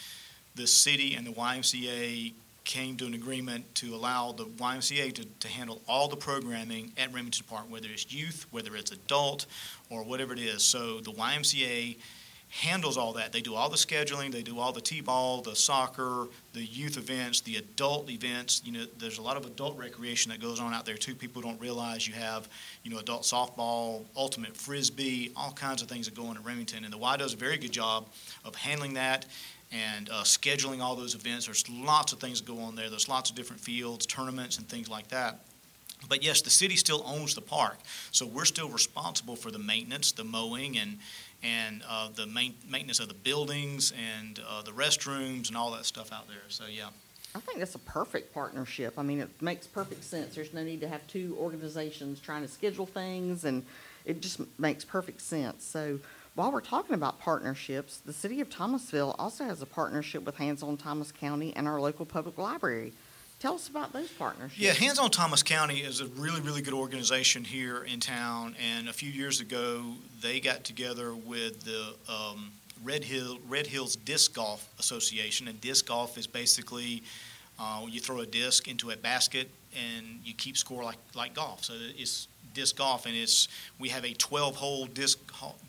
the 0.56 0.68
city 0.68 1.16
and 1.16 1.26
the 1.26 1.32
YMCA 1.32 2.34
came 2.68 2.98
to 2.98 3.06
an 3.06 3.14
agreement 3.14 3.74
to 3.76 3.96
allow 3.96 4.34
the 4.34 4.44
YMCA 4.44 5.14
to, 5.14 5.24
to 5.40 5.48
handle 5.48 5.82
all 5.88 6.10
the 6.10 6.18
programming 6.18 6.92
at 6.98 7.14
Remington 7.14 7.46
Park, 7.50 7.66
whether 7.70 7.88
it's 7.88 8.12
youth, 8.14 8.46
whether 8.52 8.76
it's 8.76 8.92
adult, 8.92 9.46
or 9.90 10.04
whatever 10.04 10.34
it 10.34 10.40
is. 10.40 10.64
So 10.64 11.00
the 11.00 11.12
YMCA 11.12 11.96
handles 12.50 12.98
all 12.98 13.14
that. 13.14 13.34
They 13.34 13.42
do 13.42 13.56
all 13.56 13.70
the 13.70 13.78
scheduling, 13.78 14.32
they 14.32 14.42
do 14.42 14.60
all 14.60 14.72
the 14.72 14.82
t-ball, 14.82 15.42
the 15.42 15.56
soccer, 15.56 16.28
the 16.54 16.64
youth 16.64 16.98
events, 16.98 17.42
the 17.42 17.58
adult 17.58 18.10
events. 18.10 18.62
You 18.66 18.72
know, 18.72 18.86
there's 18.98 19.18
a 19.18 19.22
lot 19.22 19.38
of 19.38 19.46
adult 19.46 19.78
recreation 19.78 20.32
that 20.32 20.40
goes 20.40 20.60
on 20.60 20.74
out 20.74 20.86
there 20.86 20.96
too. 20.96 21.14
People 21.14 21.42
don't 21.42 21.60
realize 21.60 22.08
you 22.08 22.14
have, 22.14 22.48
you 22.84 22.92
know, 22.92 23.00
adult 23.00 23.24
softball, 23.24 24.06
ultimate 24.16 24.56
frisbee, 24.56 25.32
all 25.36 25.52
kinds 25.52 25.82
of 25.82 25.90
things 25.90 26.06
that 26.06 26.16
go 26.16 26.28
on 26.28 26.38
at 26.38 26.46
Remington. 26.46 26.84
And 26.84 26.94
the 26.94 26.98
Y 26.98 27.18
does 27.18 27.34
a 27.34 27.38
very 27.38 27.58
good 27.58 27.74
job 27.74 28.08
of 28.46 28.56
handling 28.56 28.94
that 28.94 29.26
and 29.72 30.10
uh, 30.10 30.24
scheduling 30.24 30.82
all 30.82 30.96
those 30.96 31.16
events. 31.16 31.46
There's 31.46 31.70
lots 31.70 32.14
of 32.14 32.20
things 32.20 32.42
that 32.42 32.48
go 32.48 32.62
on 32.62 32.76
there. 32.76 32.90
There's 32.90 33.10
lots 33.10 33.30
of 33.30 33.36
different 33.36 33.62
fields, 33.62 34.06
tournaments, 34.06 34.58
and 34.58 34.68
things 34.70 34.90
like 34.90 35.10
that. 35.10 35.42
But 36.08 36.24
yes, 36.24 36.42
the 36.42 36.50
city 36.50 36.76
still 36.76 37.04
owns 37.06 37.34
the 37.34 37.42
park, 37.42 37.80
so 38.12 38.26
we're 38.26 38.46
still 38.46 38.70
responsible 38.70 39.36
for 39.36 39.50
the 39.50 39.60
maintenance, 39.60 40.12
the 40.12 40.24
mowing, 40.24 40.78
and 40.78 41.00
and 41.44 41.84
uh, 41.88 42.10
the 42.14 42.26
main, 42.26 42.56
maintenance 42.70 43.00
of 43.00 43.08
the 43.08 43.14
buildings 43.14 43.94
and 44.16 44.42
uh, 44.48 44.62
the 44.62 44.72
restrooms 44.72 45.48
and 45.48 45.58
all 45.58 45.72
that 45.72 45.86
stuff 45.86 46.12
out 46.12 46.28
there. 46.28 46.38
So 46.48 46.64
yeah, 46.72 46.90
I 47.36 47.40
think 47.40 47.60
that's 47.60 47.76
a 47.76 47.80
perfect 47.80 48.34
partnership. 48.34 48.96
I 48.98 49.04
mean, 49.04 49.20
it 49.20 49.42
makes 49.42 49.68
perfect 49.68 50.04
sense. 50.04 50.36
There's 50.36 50.54
no 50.54 50.64
need 50.64 50.82
to 50.82 50.88
have 50.88 51.06
two 51.08 51.38
organizations 51.40 52.20
trying 52.20 52.42
to 52.42 52.48
schedule 52.48 52.86
things, 52.86 53.46
and 53.46 53.64
it 54.06 54.22
just 54.22 54.40
makes 54.60 54.84
perfect 54.84 55.22
sense. 55.22 55.64
So, 55.64 56.00
while 56.36 56.52
we're 56.52 56.62
talking 56.62 56.94
about 56.94 57.20
partnerships, 57.20 57.98
the 57.98 58.14
city 58.14 58.42
of 58.42 58.50
Thomasville 58.50 59.16
also 59.18 59.44
has 59.46 59.62
a 59.62 59.66
partnership 59.66 60.24
with 60.24 60.36
Hands 60.36 60.62
On 60.62 60.78
Thomas 60.78 61.12
County 61.12 61.52
and 61.56 61.68
our 61.68 61.82
local 61.82 62.06
public 62.06 62.38
library. 62.38 62.94
Tell 63.40 63.54
us 63.54 63.68
about 63.68 63.94
those 63.94 64.10
partnerships. 64.10 64.60
yeah. 64.60 64.74
Hands 64.74 64.98
on 64.98 65.12
Thomas 65.12 65.44
County 65.44 65.80
is 65.80 66.02
a 66.02 66.08
really 66.08 66.42
really 66.42 66.62
good 66.62 66.74
organization 66.74 67.44
here 67.44 67.84
in 67.84 68.00
town, 68.00 68.56
and 68.60 68.90
a 68.90 68.94
few 68.94 69.12
years 69.12 69.40
ago 69.42 69.84
they 70.22 70.40
got 70.40 70.64
together 70.64 71.14
with 71.14 71.64
the 71.64 71.94
um, 72.12 72.52
Red 72.84 73.04
Hill 73.04 73.38
Red 73.48 73.68
Hills 73.68 73.96
Disc 73.96 74.34
Golf 74.34 74.68
Association, 74.80 75.48
and 75.48 75.60
disc 75.62 75.88
golf 75.88 76.18
is 76.18 76.26
basically 76.26 77.04
uh, 77.60 77.86
you 77.88 78.00
throw 78.00 78.20
a 78.20 78.26
disc 78.26 78.68
into 78.68 78.92
a 78.92 78.98
basket 78.98 79.50
and 79.76 80.20
you 80.24 80.34
keep 80.34 80.58
score 80.58 80.84
like 80.84 80.98
like 81.16 81.36
golf. 81.36 81.64
So 81.64 81.74
it's 81.98 82.28
disc 82.54 82.78
golf, 82.78 83.06
and 83.06 83.16
it's 83.16 83.48
we 83.80 83.90
have 83.90 84.04
a 84.04 84.14
12 84.14 84.56
hole 84.56 84.86
disc 84.88 85.20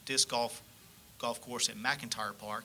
disc 0.07 0.29
golf 0.29 0.63
golf 1.19 1.41
course 1.41 1.69
at 1.69 1.77
McIntyre 1.77 2.37
Park, 2.39 2.65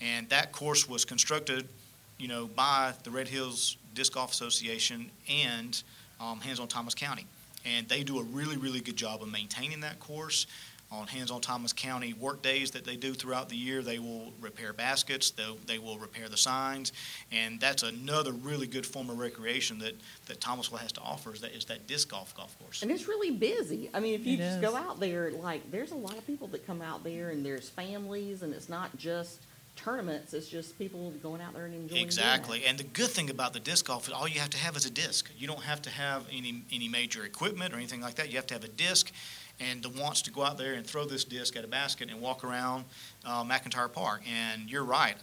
and 0.00 0.28
that 0.28 0.52
course 0.52 0.88
was 0.88 1.04
constructed, 1.04 1.68
you 2.18 2.28
know, 2.28 2.46
by 2.46 2.92
the 3.02 3.10
Red 3.10 3.28
Hills 3.28 3.76
Disc 3.94 4.12
Golf 4.14 4.32
Association 4.32 5.10
and 5.28 5.82
um, 6.20 6.40
Hands 6.40 6.60
on 6.60 6.68
Thomas 6.68 6.94
County, 6.94 7.26
and 7.64 7.88
they 7.88 8.02
do 8.02 8.18
a 8.18 8.22
really 8.24 8.56
really 8.56 8.80
good 8.80 8.96
job 8.96 9.22
of 9.22 9.30
maintaining 9.30 9.80
that 9.80 10.00
course. 10.00 10.46
On 10.92 11.04
Hands 11.08 11.32
on 11.32 11.40
Thomas 11.40 11.72
County 11.72 12.12
work 12.14 12.42
days 12.42 12.70
that 12.70 12.84
they 12.84 12.94
do 12.94 13.12
throughout 13.12 13.48
the 13.48 13.56
year, 13.56 13.82
they 13.82 13.98
will 13.98 14.32
repair 14.40 14.72
baskets, 14.72 15.32
they 15.32 15.44
they 15.66 15.78
will 15.80 15.98
repair 15.98 16.28
the 16.28 16.36
signs, 16.36 16.92
and 17.32 17.58
that's 17.58 17.82
another 17.82 18.30
really 18.30 18.68
good 18.68 18.86
form 18.86 19.10
of 19.10 19.18
recreation 19.18 19.80
that, 19.80 19.94
that 20.26 20.40
Thomasville 20.40 20.78
has 20.78 20.92
to 20.92 21.00
offer 21.00 21.34
is 21.34 21.40
that, 21.40 21.56
is 21.56 21.64
that 21.64 21.88
disc 21.88 22.08
golf 22.10 22.36
golf 22.36 22.56
course. 22.60 22.82
And 22.82 22.92
it's 22.92 23.08
really 23.08 23.32
busy. 23.32 23.90
I 23.92 23.98
mean, 23.98 24.14
if 24.14 24.24
you 24.24 24.34
It 24.34 24.38
just 24.38 24.56
is. 24.58 24.60
go 24.62 24.76
out 24.76 25.00
there, 25.00 25.32
like, 25.32 25.68
there's 25.72 25.90
a 25.90 25.96
lot 25.96 26.16
of 26.16 26.24
people 26.24 26.46
that 26.48 26.64
come 26.64 26.80
out 26.80 27.02
there, 27.02 27.30
and 27.30 27.44
there's 27.44 27.68
families, 27.68 28.42
and 28.42 28.54
it's 28.54 28.68
not 28.68 28.96
just 28.96 29.40
tournaments, 29.76 30.34
it's 30.34 30.48
just 30.48 30.78
people 30.78 31.12
going 31.22 31.40
out 31.40 31.54
there 31.54 31.66
and 31.66 31.74
enjoying. 31.74 32.02
Exactly, 32.02 32.64
and 32.64 32.78
the 32.78 32.84
good 32.84 33.10
thing 33.10 33.30
about 33.30 33.52
the 33.52 33.60
disc 33.60 33.86
golf 33.86 34.08
is 34.08 34.12
all 34.12 34.26
you 34.26 34.40
have 34.40 34.50
to 34.50 34.58
have 34.58 34.76
is 34.76 34.86
a 34.86 34.90
disc. 34.90 35.30
You 35.38 35.46
don't 35.46 35.62
have 35.62 35.82
to 35.82 35.90
have 35.90 36.26
any 36.32 36.64
any 36.72 36.88
major 36.88 37.24
equipment 37.24 37.72
or 37.72 37.76
anything 37.76 38.00
like 38.00 38.16
that. 38.16 38.30
You 38.30 38.36
have 38.36 38.46
to 38.48 38.54
have 38.54 38.64
a 38.64 38.68
disc, 38.68 39.12
and 39.60 39.82
the 39.82 39.90
wants 39.90 40.22
to 40.22 40.30
go 40.30 40.42
out 40.42 40.58
there 40.58 40.74
and 40.74 40.86
throw 40.86 41.04
this 41.04 41.24
disc 41.24 41.56
at 41.56 41.64
a 41.64 41.68
basket 41.68 42.10
and 42.10 42.20
walk 42.20 42.44
around 42.44 42.84
uh, 43.24 43.44
McIntyre 43.44 43.92
Park. 43.92 44.22
And 44.28 44.70
you're 44.70 44.84
right. 44.84 45.16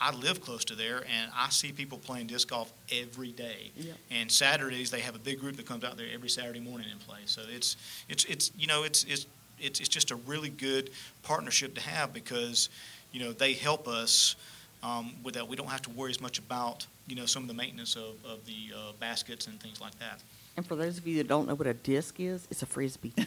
I 0.00 0.10
live 0.12 0.40
close 0.40 0.64
to 0.64 0.74
there, 0.74 0.98
and 0.98 1.30
I 1.34 1.50
see 1.50 1.70
people 1.70 1.96
playing 1.96 2.26
disc 2.26 2.48
golf 2.48 2.72
every 2.90 3.30
day. 3.30 3.70
Yep. 3.76 3.96
And 4.10 4.32
Saturdays 4.32 4.90
they 4.90 5.00
have 5.00 5.14
a 5.14 5.20
big 5.20 5.38
group 5.38 5.56
that 5.56 5.66
comes 5.66 5.84
out 5.84 5.96
there 5.96 6.08
every 6.12 6.28
Saturday 6.28 6.60
morning 6.60 6.88
and 6.90 7.00
play. 7.00 7.20
So 7.26 7.42
it's 7.48 7.76
it's 8.08 8.24
it's 8.24 8.50
you 8.58 8.66
know 8.66 8.82
it's 8.82 9.04
it's 9.04 9.26
it's, 9.60 9.78
it's 9.80 9.88
just 9.88 10.10
a 10.10 10.16
really 10.16 10.48
good 10.48 10.90
partnership 11.22 11.74
to 11.76 11.80
have 11.80 12.12
because 12.12 12.68
you 13.12 13.20
know 13.20 13.32
they 13.32 13.52
help 13.52 13.88
us 13.88 14.36
um, 14.82 15.14
with 15.22 15.34
that. 15.34 15.46
We 15.46 15.56
don't 15.56 15.68
have 15.68 15.82
to 15.82 15.90
worry 15.90 16.10
as 16.10 16.20
much 16.20 16.38
about 16.38 16.86
you 17.06 17.16
know 17.16 17.26
some 17.26 17.42
of 17.42 17.48
the 17.48 17.54
maintenance 17.54 17.96
of, 17.96 18.24
of 18.24 18.44
the 18.46 18.72
uh, 18.74 18.92
baskets 18.98 19.46
and 19.46 19.60
things 19.60 19.80
like 19.80 19.98
that. 19.98 20.20
And 20.56 20.66
for 20.66 20.76
those 20.76 20.98
of 20.98 21.06
you 21.06 21.16
that 21.16 21.28
don't 21.28 21.48
know 21.48 21.54
what 21.54 21.66
a 21.66 21.72
disc 21.72 22.20
is, 22.20 22.46
it's 22.50 22.62
a 22.62 22.66
frisbee. 22.66 23.14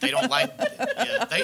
They 0.00 0.10
don't 0.10 0.30
like 0.30 0.52
yeah, 0.58 1.24
they 1.24 1.42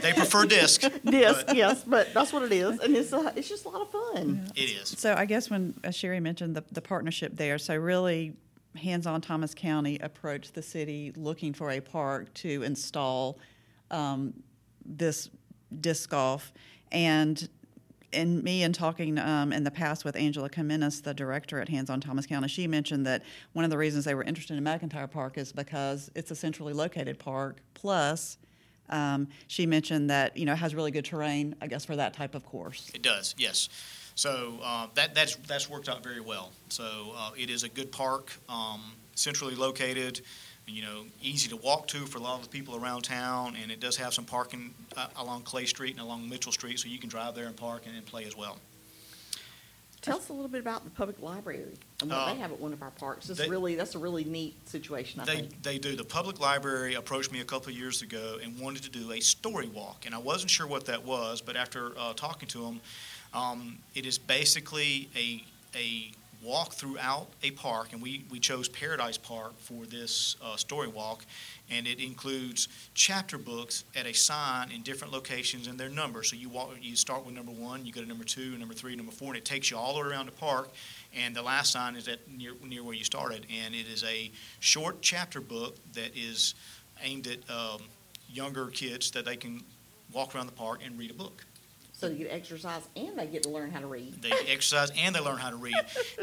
they 0.00 0.12
prefer 0.14 0.46
disc. 0.46 0.80
disc, 1.04 1.46
but 1.46 1.56
yes, 1.56 1.84
but 1.84 2.12
that's 2.14 2.32
what 2.32 2.42
it 2.42 2.52
is, 2.52 2.78
and 2.80 2.96
it's 2.96 3.12
a, 3.12 3.32
it's 3.36 3.48
just 3.48 3.66
a 3.66 3.68
lot 3.68 3.82
of 3.82 3.90
fun. 3.90 4.50
It 4.54 4.70
is. 4.70 4.88
So 4.88 5.14
I 5.14 5.26
guess 5.26 5.50
when 5.50 5.74
uh, 5.84 5.90
Sherry 5.90 6.20
mentioned 6.20 6.56
the, 6.56 6.64
the 6.72 6.80
partnership 6.80 7.36
there, 7.36 7.58
so 7.58 7.76
really 7.76 8.34
hands-on 8.76 9.20
Thomas 9.20 9.54
County 9.54 9.98
approached 9.98 10.54
the 10.54 10.62
city 10.62 11.12
looking 11.16 11.52
for 11.52 11.70
a 11.70 11.80
park 11.80 12.32
to 12.34 12.62
install 12.62 13.38
um, 13.90 14.32
this 14.84 15.30
disc 15.80 16.10
golf, 16.10 16.52
and 16.94 17.48
in 18.12 18.42
me 18.42 18.62
and 18.62 18.74
talking 18.74 19.18
um, 19.18 19.52
in 19.52 19.64
the 19.64 19.70
past 19.70 20.04
with 20.04 20.16
Angela 20.16 20.48
Kamenis, 20.48 21.02
the 21.02 21.12
director 21.12 21.60
at 21.60 21.68
Hands 21.68 21.90
on 21.90 22.00
Thomas 22.00 22.26
County, 22.26 22.48
she 22.48 22.66
mentioned 22.66 23.04
that 23.06 23.22
one 23.52 23.64
of 23.64 23.70
the 23.70 23.76
reasons 23.76 24.04
they 24.04 24.14
were 24.14 24.22
interested 24.22 24.56
in 24.56 24.64
McIntyre 24.64 25.10
Park 25.10 25.36
is 25.36 25.52
because 25.52 26.10
it's 26.14 26.30
a 26.30 26.36
centrally 26.36 26.72
located 26.72 27.18
park. 27.18 27.58
Plus, 27.74 28.38
um, 28.88 29.28
she 29.48 29.66
mentioned 29.66 30.08
that 30.10 30.36
you 30.36 30.46
know 30.46 30.52
it 30.52 30.56
has 30.56 30.74
really 30.74 30.92
good 30.92 31.04
terrain, 31.04 31.56
I 31.60 31.66
guess, 31.66 31.84
for 31.84 31.96
that 31.96 32.14
type 32.14 32.34
of 32.34 32.46
course. 32.46 32.90
It 32.94 33.02
does, 33.02 33.34
yes. 33.36 33.68
So 34.14 34.60
uh, 34.62 34.86
that 34.94 35.14
that's 35.14 35.34
that's 35.36 35.68
worked 35.68 35.88
out 35.88 36.02
very 36.04 36.20
well. 36.20 36.52
So 36.68 37.12
uh, 37.16 37.30
it 37.36 37.50
is 37.50 37.64
a 37.64 37.68
good 37.68 37.90
park, 37.90 38.32
um, 38.48 38.80
centrally 39.14 39.56
located, 39.56 40.20
you 40.66 40.82
know, 40.82 41.04
easy 41.22 41.48
to 41.50 41.56
walk 41.56 41.86
to 41.88 42.06
for 42.06 42.18
a 42.18 42.20
lot 42.22 42.36
of 42.38 42.42
the 42.42 42.48
people 42.48 42.76
around 42.76 43.02
town, 43.02 43.56
and 43.60 43.70
it 43.70 43.80
does 43.80 43.96
have 43.96 44.14
some 44.14 44.24
parking 44.24 44.72
uh, 44.96 45.06
along 45.16 45.42
Clay 45.42 45.66
Street 45.66 45.92
and 45.92 46.00
along 46.00 46.28
Mitchell 46.28 46.52
Street, 46.52 46.78
so 46.78 46.88
you 46.88 46.98
can 46.98 47.08
drive 47.08 47.34
there 47.34 47.46
and 47.46 47.56
park 47.56 47.82
and, 47.86 47.96
and 47.96 48.04
play 48.06 48.24
as 48.24 48.36
well. 48.36 48.58
Tell 50.00 50.18
us 50.18 50.28
a 50.28 50.34
little 50.34 50.48
bit 50.50 50.60
about 50.60 50.84
the 50.84 50.90
public 50.90 51.20
library 51.22 51.64
and 52.02 52.10
what 52.10 52.18
Uh, 52.18 52.34
they 52.34 52.38
have 52.38 52.52
at 52.52 52.60
one 52.60 52.74
of 52.74 52.82
our 52.82 52.90
parks. 52.90 53.30
It's 53.30 53.38
they- 53.38 53.48
really, 53.48 53.74
that's 53.74 53.94
a 53.94 53.98
really 53.98 54.24
neat 54.24 54.54
situation, 54.68 55.20
I 55.20 55.24
They, 55.24 55.36
think. 55.36 55.62
they 55.62 55.78
do. 55.78 55.96
The 55.96 56.04
public 56.04 56.40
library 56.40 56.94
approached 56.94 57.32
me 57.32 57.40
a 57.40 57.44
couple 57.44 57.70
of 57.70 57.76
years 57.78 58.02
ago 58.02 58.38
and 58.42 58.58
wanted 58.60 58.82
to 58.82 58.90
do 58.90 59.12
a 59.12 59.20
story 59.20 59.68
walk, 59.68 60.04
and 60.04 60.14
I 60.14 60.18
wasn't 60.18 60.50
sure 60.50 60.66
what 60.66 60.84
that 60.86 61.02
was, 61.04 61.40
but 61.40 61.56
after 61.56 61.98
uh, 61.98 62.12
talking 62.14 62.48
to 62.48 62.58
them, 62.64 62.80
um, 63.32 63.78
it 63.94 64.04
is 64.06 64.18
basically 64.18 65.08
a 65.16 65.44
a 65.76 66.12
walk 66.44 66.74
throughout 66.74 67.28
a 67.42 67.50
park, 67.52 67.92
and 67.92 68.02
we, 68.02 68.24
we 68.30 68.38
chose 68.38 68.68
Paradise 68.68 69.16
Park 69.16 69.58
for 69.58 69.86
this 69.86 70.36
uh, 70.42 70.56
story 70.56 70.88
walk, 70.88 71.24
and 71.70 71.86
it 71.86 71.98
includes 71.98 72.68
chapter 72.92 73.38
books 73.38 73.84
at 73.96 74.06
a 74.06 74.12
sign 74.12 74.70
in 74.70 74.82
different 74.82 75.12
locations 75.12 75.66
and 75.66 75.78
their 75.78 75.88
numbers. 75.88 76.30
So 76.30 76.36
you 76.36 76.48
walk, 76.48 76.74
you 76.80 76.96
start 76.96 77.24
with 77.24 77.34
number 77.34 77.52
one, 77.52 77.86
you 77.86 77.92
go 77.92 78.02
to 78.02 78.08
number 78.08 78.24
two, 78.24 78.58
number 78.58 78.74
three, 78.74 78.94
number 78.94 79.12
four, 79.12 79.28
and 79.28 79.36
it 79.38 79.44
takes 79.44 79.70
you 79.70 79.78
all 79.78 79.94
the 79.94 80.00
way 80.00 80.08
around 80.08 80.26
the 80.26 80.32
park. 80.32 80.70
And 81.16 81.34
the 81.34 81.42
last 81.42 81.72
sign 81.72 81.96
is 81.96 82.08
at 82.08 82.20
near, 82.30 82.52
near 82.62 82.82
where 82.84 82.94
you 82.94 83.04
started, 83.04 83.46
and 83.64 83.74
it 83.74 83.86
is 83.88 84.04
a 84.04 84.30
short 84.60 85.00
chapter 85.00 85.40
book 85.40 85.76
that 85.94 86.16
is 86.16 86.54
aimed 87.02 87.26
at 87.26 87.38
um, 87.50 87.80
younger 88.28 88.66
kids 88.66 89.10
that 89.12 89.24
they 89.24 89.36
can 89.36 89.62
walk 90.12 90.34
around 90.34 90.46
the 90.46 90.52
park 90.52 90.80
and 90.84 90.98
read 90.98 91.10
a 91.10 91.14
book. 91.14 91.44
So 92.04 92.10
you 92.10 92.24
get 92.24 92.32
exercise 92.32 92.82
and 92.96 93.18
they 93.18 93.26
get 93.26 93.42
to 93.44 93.50
learn 93.50 93.70
how 93.70 93.80
to 93.80 93.86
read. 93.86 94.20
They 94.20 94.30
exercise 94.48 94.92
and 94.96 95.14
they 95.14 95.20
learn 95.20 95.38
how 95.38 95.50
to 95.50 95.56
read. 95.56 95.74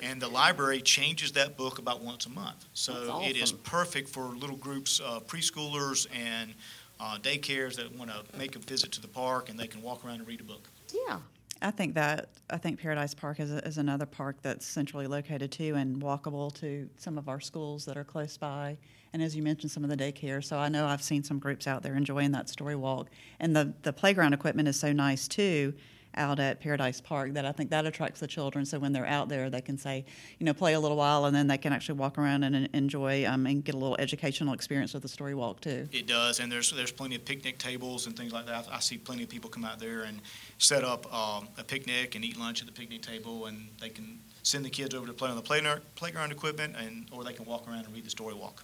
And 0.04 0.22
the 0.22 0.28
library 0.28 0.82
changes 0.82 1.32
that 1.34 1.58
book 1.58 1.80
about 1.80 2.02
once 2.02 2.26
a 2.26 2.30
month. 2.30 2.66
So 2.74 2.94
That's 2.94 3.30
it 3.30 3.38
is 3.38 3.52
perfect 3.52 4.10
for 4.10 4.24
little 4.26 4.58
groups, 4.58 5.02
uh, 5.04 5.20
preschoolers 5.22 6.08
and 6.16 6.54
uh, 7.00 7.18
daycares 7.18 7.76
that 7.78 7.96
want 7.98 8.12
to 8.12 8.38
make 8.38 8.56
a 8.56 8.60
visit 8.60 8.92
to 8.94 9.02
the 9.02 9.08
park 9.08 9.50
and 9.50 9.60
they 9.60 9.68
can 9.68 9.82
walk 9.82 10.06
around 10.06 10.20
and 10.20 10.28
read 10.28 10.42
a 10.42 10.44
book. 10.44 10.70
Yeah. 11.08 11.18
I 11.64 11.72
think 11.72 11.94
that 11.96 12.30
I 12.50 12.58
think 12.58 12.80
Paradise 12.80 13.14
Park 13.14 13.40
is, 13.40 13.52
is 13.52 13.78
another 13.78 14.06
park 14.06 14.38
that's 14.42 14.66
centrally 14.66 15.08
located 15.08 15.52
too 15.52 15.76
and 15.76 16.02
walkable 16.02 16.54
to 16.56 16.90
some 16.98 17.18
of 17.18 17.30
our 17.30 17.40
schools 17.40 17.86
that 17.86 17.98
are 17.98 18.04
close 18.04 18.38
by. 18.38 18.78
And 19.14 19.22
as 19.22 19.36
you 19.36 19.44
mentioned, 19.44 19.72
some 19.72 19.84
of 19.84 19.90
the 19.90 19.98
daycare. 19.98 20.44
So 20.44 20.58
I 20.58 20.70
know 20.70 20.86
I've 20.86 21.04
seen 21.04 21.24
some 21.24 21.40
groups 21.40 21.68
out 21.68 21.84
there 21.84 21.96
enjoying 21.96 22.32
that 22.32 22.50
story 22.50 22.76
walk. 22.76 23.10
And 23.40 23.56
the, 23.56 23.74
the 23.84 23.92
playground 23.92 24.34
equipment 24.34 24.68
is 24.68 24.80
so 24.80 24.94
nice 24.94 25.28
too 25.28 25.74
out 26.16 26.40
at 26.40 26.60
Paradise 26.60 27.00
Park 27.00 27.34
that 27.34 27.46
I 27.46 27.52
think 27.52 27.70
that 27.70 27.86
attracts 27.86 28.20
the 28.20 28.28
children. 28.28 28.66
So 28.66 28.80
when 28.80 28.92
they're 28.92 29.06
out 29.06 29.30
there, 29.30 29.50
they 29.50 29.62
can 29.62 29.78
say, 29.78 30.06
you 30.40 30.46
know, 30.46 30.54
play 30.54 30.74
a 30.74 30.80
little 30.80 30.98
while 30.98 31.26
and 31.26 31.36
then 31.36 31.48
they 31.48 31.58
can 31.58 31.74
actually 31.74 31.98
walk 31.98 32.18
around 32.18 32.44
and 32.44 32.68
enjoy 32.74 33.26
um, 33.26 33.46
and 33.46 33.64
get 33.64 33.76
a 33.76 33.78
little 33.78 33.96
educational 34.00 34.54
experience 34.54 34.94
with 34.94 35.04
the 35.04 35.10
story 35.10 35.34
walk 35.34 35.62
too. 35.62 35.88
It 35.92 36.08
does, 36.08 36.40
and 36.40 36.52
there's 36.52 36.72
there's 36.72 36.92
plenty 36.92 37.16
of 37.16 37.26
picnic 37.26 37.58
tables 37.58 38.08
and 38.08 38.16
things 38.16 38.34
like 38.34 38.46
that. 38.48 38.68
I 38.72 38.80
see 38.80 38.98
plenty 38.98 39.24
of 39.24 39.30
people 39.30 39.50
come 39.50 39.66
out 39.66 39.80
there 39.80 40.04
and 40.04 40.22
set 40.58 40.84
up 40.84 41.12
um, 41.14 41.48
a 41.58 41.64
picnic 41.64 42.16
and 42.16 42.26
eat 42.26 42.38
lunch 42.38 42.62
at 42.62 42.68
the 42.68 42.74
picnic 42.74 43.02
table, 43.02 43.46
and 43.46 43.70
they 43.80 43.90
can 43.90 44.20
send 44.44 44.66
the 44.66 44.70
kids 44.70 44.94
over 44.94 45.08
to 45.08 45.14
play 45.14 45.30
on 45.30 45.36
the 45.36 45.42
playground, 45.42 45.82
playground 45.96 46.32
equipment, 46.32 46.76
and 46.78 47.08
or 47.12 47.24
they 47.24 47.34
can 47.34 47.46
walk 47.46 47.68
around 47.68 47.86
and 47.86 47.94
read 47.94 48.06
the 48.06 48.10
story 48.10 48.34
walk. 48.34 48.64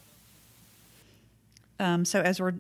Um, 1.79 2.05
so 2.05 2.22
as 2.22 2.39
we're 2.39 2.53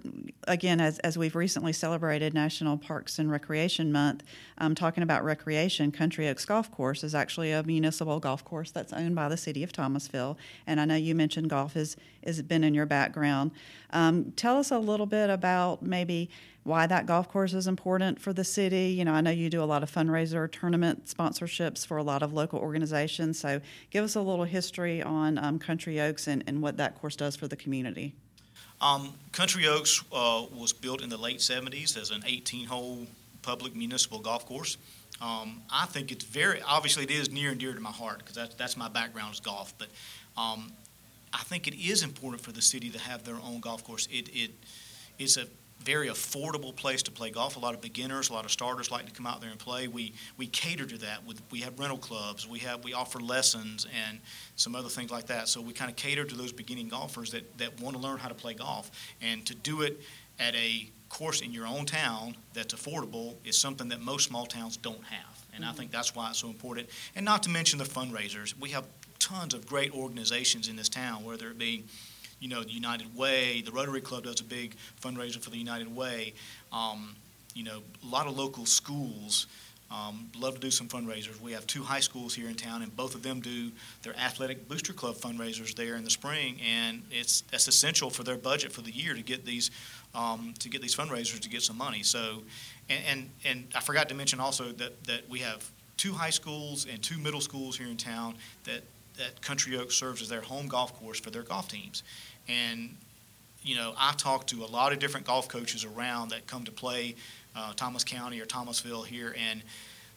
again 0.47 0.79
as 0.79 0.99
as 0.99 1.17
we've 1.17 1.35
recently 1.35 1.73
celebrated 1.73 2.33
National 2.33 2.77
Parks 2.77 3.17
and 3.17 3.31
Recreation 3.31 3.91
Month, 3.91 4.23
um, 4.59 4.75
talking 4.75 5.03
about 5.03 5.23
recreation, 5.23 5.91
Country 5.91 6.27
Oaks 6.27 6.45
Golf 6.45 6.71
Course 6.71 7.03
is 7.03 7.15
actually 7.15 7.51
a 7.51 7.63
municipal 7.63 8.19
golf 8.19 8.45
course 8.45 8.71
that's 8.71 8.93
owned 8.93 9.15
by 9.15 9.27
the 9.27 9.37
city 9.37 9.63
of 9.63 9.71
Thomasville. 9.71 10.37
And 10.67 10.79
I 10.79 10.85
know 10.85 10.95
you 10.95 11.15
mentioned 11.15 11.49
golf 11.49 11.75
is 11.75 11.97
is 12.21 12.41
been 12.43 12.63
in 12.63 12.73
your 12.73 12.85
background. 12.85 13.51
Um, 13.91 14.33
tell 14.35 14.57
us 14.57 14.71
a 14.71 14.77
little 14.77 15.05
bit 15.05 15.29
about 15.29 15.81
maybe 15.81 16.29
why 16.63 16.85
that 16.85 17.05
golf 17.05 17.29
course 17.29 17.53
is 17.53 17.65
important 17.65 18.19
for 18.19 18.33
the 18.33 18.43
city. 18.43 18.93
You 18.97 19.05
know, 19.05 19.13
I 19.13 19.21
know 19.21 19.31
you 19.31 19.49
do 19.49 19.63
a 19.63 19.65
lot 19.65 19.83
of 19.83 19.91
fundraiser 19.91 20.51
tournament 20.51 21.05
sponsorships 21.05 21.87
for 21.87 21.95
a 21.95 22.03
lot 22.03 22.21
of 22.21 22.33
local 22.33 22.59
organizations. 22.59 23.39
So 23.39 23.61
give 23.89 24.03
us 24.03 24.15
a 24.15 24.21
little 24.21 24.43
history 24.43 25.01
on 25.01 25.37
um, 25.37 25.59
Country 25.59 26.01
Oaks 26.01 26.27
and, 26.27 26.43
and 26.45 26.61
what 26.61 26.75
that 26.75 26.99
course 26.99 27.15
does 27.15 27.37
for 27.37 27.47
the 27.47 27.55
community. 27.55 28.15
Um, 28.79 29.13
Country 29.31 29.67
Oaks 29.67 30.03
uh, 30.11 30.45
was 30.55 30.73
built 30.73 31.01
in 31.01 31.09
the 31.09 31.17
late 31.17 31.39
70s 31.39 31.97
as 31.99 32.11
an 32.11 32.21
18-hole 32.21 33.07
public 33.41 33.75
municipal 33.75 34.19
golf 34.19 34.45
course. 34.45 34.77
Um, 35.19 35.61
I 35.71 35.85
think 35.87 36.11
it's 36.11 36.25
very 36.25 36.61
obviously 36.61 37.03
it 37.03 37.11
is 37.11 37.31
near 37.31 37.49
and 37.49 37.59
dear 37.59 37.73
to 37.73 37.79
my 37.79 37.91
heart 37.91 38.19
because 38.19 38.35
that's 38.35 38.53
that's 38.53 38.77
my 38.77 38.87
background 38.87 39.33
is 39.33 39.39
golf. 39.39 39.73
But 39.79 39.87
um, 40.37 40.71
I 41.33 41.39
think 41.39 41.67
it 41.67 41.73
is 41.73 42.03
important 42.03 42.43
for 42.43 42.51
the 42.51 42.61
city 42.61 42.89
to 42.91 42.99
have 42.99 43.23
their 43.23 43.37
own 43.43 43.59
golf 43.59 43.83
course. 43.83 44.07
It 44.11 44.29
it 44.31 44.51
it's 45.17 45.37
a 45.37 45.47
very 45.83 46.09
affordable 46.09 46.75
place 46.75 47.03
to 47.03 47.11
play 47.11 47.29
golf. 47.29 47.55
A 47.55 47.59
lot 47.59 47.73
of 47.73 47.81
beginners, 47.81 48.29
a 48.29 48.33
lot 48.33 48.45
of 48.45 48.51
starters 48.51 48.91
like 48.91 49.05
to 49.05 49.11
come 49.11 49.25
out 49.25 49.41
there 49.41 49.49
and 49.49 49.59
play. 49.59 49.87
We 49.87 50.13
we 50.37 50.47
cater 50.47 50.85
to 50.85 50.97
that. 50.99 51.25
With 51.25 51.41
we 51.51 51.61
have 51.61 51.79
rental 51.79 51.97
clubs. 51.97 52.47
We 52.47 52.59
have 52.59 52.83
we 52.83 52.93
offer 52.93 53.19
lessons 53.19 53.87
and 54.07 54.19
some 54.55 54.75
other 54.75 54.89
things 54.89 55.11
like 55.11 55.27
that. 55.27 55.47
So 55.47 55.61
we 55.61 55.73
kind 55.73 55.89
of 55.89 55.95
cater 55.95 56.25
to 56.25 56.35
those 56.35 56.51
beginning 56.51 56.89
golfers 56.89 57.31
that 57.31 57.57
that 57.57 57.79
want 57.79 57.95
to 57.95 58.01
learn 58.01 58.17
how 58.17 58.27
to 58.27 58.35
play 58.35 58.53
golf 58.53 58.91
and 59.21 59.45
to 59.45 59.55
do 59.55 59.81
it 59.81 60.01
at 60.39 60.55
a 60.55 60.89
course 61.09 61.41
in 61.41 61.51
your 61.51 61.65
own 61.65 61.85
town 61.85 62.35
that's 62.53 62.73
affordable 62.73 63.35
is 63.45 63.57
something 63.57 63.87
that 63.89 64.01
most 64.01 64.27
small 64.27 64.45
towns 64.45 64.77
don't 64.77 65.03
have. 65.05 65.45
And 65.55 65.63
I 65.63 65.69
mm-hmm. 65.69 65.77
think 65.77 65.91
that's 65.91 66.15
why 66.15 66.29
it's 66.29 66.39
so 66.39 66.47
important. 66.47 66.89
And 67.15 67.25
not 67.25 67.43
to 67.43 67.49
mention 67.49 67.79
the 67.79 67.85
fundraisers. 67.85 68.53
We 68.59 68.69
have 68.69 68.85
tons 69.19 69.53
of 69.53 69.65
great 69.65 69.93
organizations 69.93 70.69
in 70.69 70.75
this 70.75 70.89
town, 70.89 71.23
whether 71.23 71.49
it 71.49 71.57
be 71.57 71.85
you 72.39 72.49
know, 72.49 72.63
the 72.63 72.71
United 72.71 73.15
Way, 73.15 73.61
the 73.61 73.71
Rotary 73.71 74.01
Club 74.01 74.23
does 74.23 74.41
a 74.41 74.43
big 74.43 74.75
fundraiser 75.01 75.39
for 75.39 75.49
the 75.49 75.57
United 75.57 75.95
Way. 75.95 76.33
Um, 76.71 77.15
you 77.53 77.63
know, 77.63 77.81
a 78.03 78.07
lot 78.07 78.27
of 78.27 78.37
local 78.37 78.65
schools 78.65 79.47
um, 79.89 80.29
love 80.37 80.55
to 80.55 80.59
do 80.59 80.69
some 80.69 80.87
fundraisers. 80.87 81.39
We 81.39 81.53
have 81.53 81.65
two 81.65 81.81
high 81.81 82.01
schools 82.01 82.35
here 82.35 82.49
in 82.49 82.55
town, 82.55 82.81
and 82.81 82.93
both 82.95 83.15
of 83.15 83.23
them 83.23 83.39
do 83.39 83.71
their 84.03 84.15
athletic 84.17 84.67
booster 84.67 84.91
club 84.91 85.15
fundraisers 85.15 85.75
there 85.75 85.95
in 85.95 86.03
the 86.03 86.09
spring, 86.09 86.59
and 86.61 87.03
it's 87.09 87.41
that's 87.51 87.69
essential 87.69 88.09
for 88.09 88.23
their 88.23 88.37
budget 88.37 88.73
for 88.73 88.81
the 88.81 88.91
year 88.91 89.13
to 89.13 89.21
get 89.21 89.45
these 89.45 89.71
um, 90.13 90.53
to 90.59 90.67
get 90.67 90.81
these 90.81 90.95
fundraisers 90.95 91.39
to 91.39 91.49
get 91.49 91.61
some 91.61 91.77
money. 91.77 92.03
So, 92.03 92.43
and, 92.89 92.99
and 93.07 93.29
and 93.45 93.67
I 93.75 93.79
forgot 93.79 94.09
to 94.09 94.15
mention 94.15 94.41
also 94.41 94.73
that 94.73 95.05
that 95.05 95.29
we 95.29 95.39
have 95.39 95.69
two 95.95 96.11
high 96.11 96.31
schools 96.31 96.85
and 96.85 97.01
two 97.01 97.17
middle 97.17 97.41
schools 97.41 97.77
here 97.77 97.87
in 97.87 97.95
town 97.95 98.35
that 98.65 98.83
that 99.17 99.41
Country 99.41 99.77
Oaks 99.77 99.95
serves 99.95 100.21
as 100.21 100.29
their 100.29 100.41
home 100.41 100.67
golf 100.67 100.99
course 100.99 101.19
for 101.19 101.31
their 101.31 101.43
golf 101.43 101.69
teams. 101.69 102.03
And, 102.47 102.95
you 103.63 103.75
know, 103.75 103.93
I 103.97 104.13
talk 104.13 104.47
to 104.47 104.63
a 104.63 104.67
lot 104.67 104.93
of 104.93 104.99
different 104.99 105.25
golf 105.25 105.47
coaches 105.47 105.85
around 105.85 106.29
that 106.29 106.47
come 106.47 106.63
to 106.65 106.71
play 106.71 107.15
uh, 107.55 107.73
Thomas 107.73 108.03
County 108.03 108.39
or 108.39 108.45
Thomasville 108.45 109.03
here, 109.03 109.35
and 109.37 109.63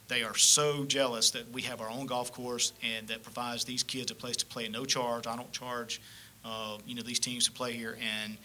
they 0.08 0.22
are 0.22 0.36
so 0.36 0.84
jealous 0.84 1.30
that 1.30 1.50
we 1.50 1.62
have 1.62 1.80
our 1.80 1.88
own 1.88 2.06
golf 2.06 2.32
course 2.32 2.72
and 2.82 3.06
that 3.08 3.22
provides 3.22 3.64
these 3.64 3.82
kids 3.82 4.10
a 4.10 4.14
place 4.14 4.36
to 4.36 4.46
play 4.46 4.68
no 4.68 4.84
charge. 4.84 5.26
I 5.26 5.36
don't 5.36 5.52
charge, 5.52 6.00
uh, 6.44 6.78
you 6.86 6.94
know, 6.94 7.02
these 7.02 7.20
teams 7.20 7.46
to 7.46 7.52
play 7.52 7.72
here, 7.72 7.96
and 8.00 8.36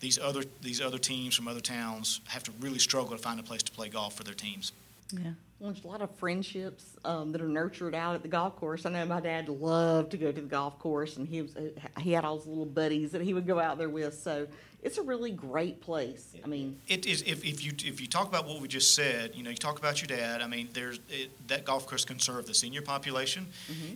these 0.00 0.18
other 0.18 0.42
these 0.60 0.80
other 0.80 0.98
teams 0.98 1.34
from 1.34 1.46
other 1.46 1.60
towns 1.60 2.20
have 2.26 2.42
to 2.44 2.52
really 2.60 2.80
struggle 2.80 3.16
to 3.16 3.22
find 3.22 3.38
a 3.38 3.42
place 3.42 3.62
to 3.62 3.72
play 3.72 3.88
golf 3.88 4.14
for 4.14 4.24
their 4.24 4.34
teams. 4.34 4.72
Yeah. 5.12 5.32
Well, 5.58 5.70
there's 5.70 5.84
a 5.84 5.88
lot 5.88 6.02
of 6.02 6.10
friendships 6.16 6.96
um, 7.04 7.30
that 7.30 7.40
are 7.40 7.46
nurtured 7.48 7.94
out 7.94 8.16
at 8.16 8.22
the 8.22 8.28
golf 8.28 8.56
course. 8.56 8.84
I 8.84 8.90
know 8.90 9.04
my 9.06 9.20
dad 9.20 9.48
loved 9.48 10.10
to 10.10 10.16
go 10.16 10.32
to 10.32 10.40
the 10.40 10.48
golf 10.48 10.78
course, 10.80 11.16
and 11.18 11.28
he 11.28 11.42
was 11.42 11.54
uh, 11.54 11.68
he 12.00 12.10
had 12.10 12.24
all 12.24 12.38
his 12.38 12.48
little 12.48 12.66
buddies 12.66 13.12
that 13.12 13.22
he 13.22 13.32
would 13.32 13.46
go 13.46 13.60
out 13.60 13.78
there 13.78 13.88
with. 13.88 14.14
So 14.14 14.48
it's 14.82 14.98
a 14.98 15.02
really 15.02 15.30
great 15.30 15.80
place. 15.80 16.34
I 16.42 16.48
mean, 16.48 16.80
It 16.88 17.06
is 17.06 17.22
if, 17.22 17.44
if 17.44 17.64
you 17.64 17.72
if 17.84 18.00
you 18.00 18.08
talk 18.08 18.26
about 18.26 18.48
what 18.48 18.60
we 18.60 18.66
just 18.66 18.96
said, 18.96 19.36
you 19.36 19.44
know, 19.44 19.50
you 19.50 19.56
talk 19.56 19.78
about 19.78 20.00
your 20.00 20.08
dad. 20.18 20.42
I 20.42 20.48
mean, 20.48 20.68
there's 20.72 20.98
it, 21.08 21.30
that 21.46 21.64
golf 21.64 21.86
course 21.86 22.04
can 22.04 22.18
serve 22.18 22.46
the 22.46 22.54
senior 22.54 22.82
population. 22.82 23.46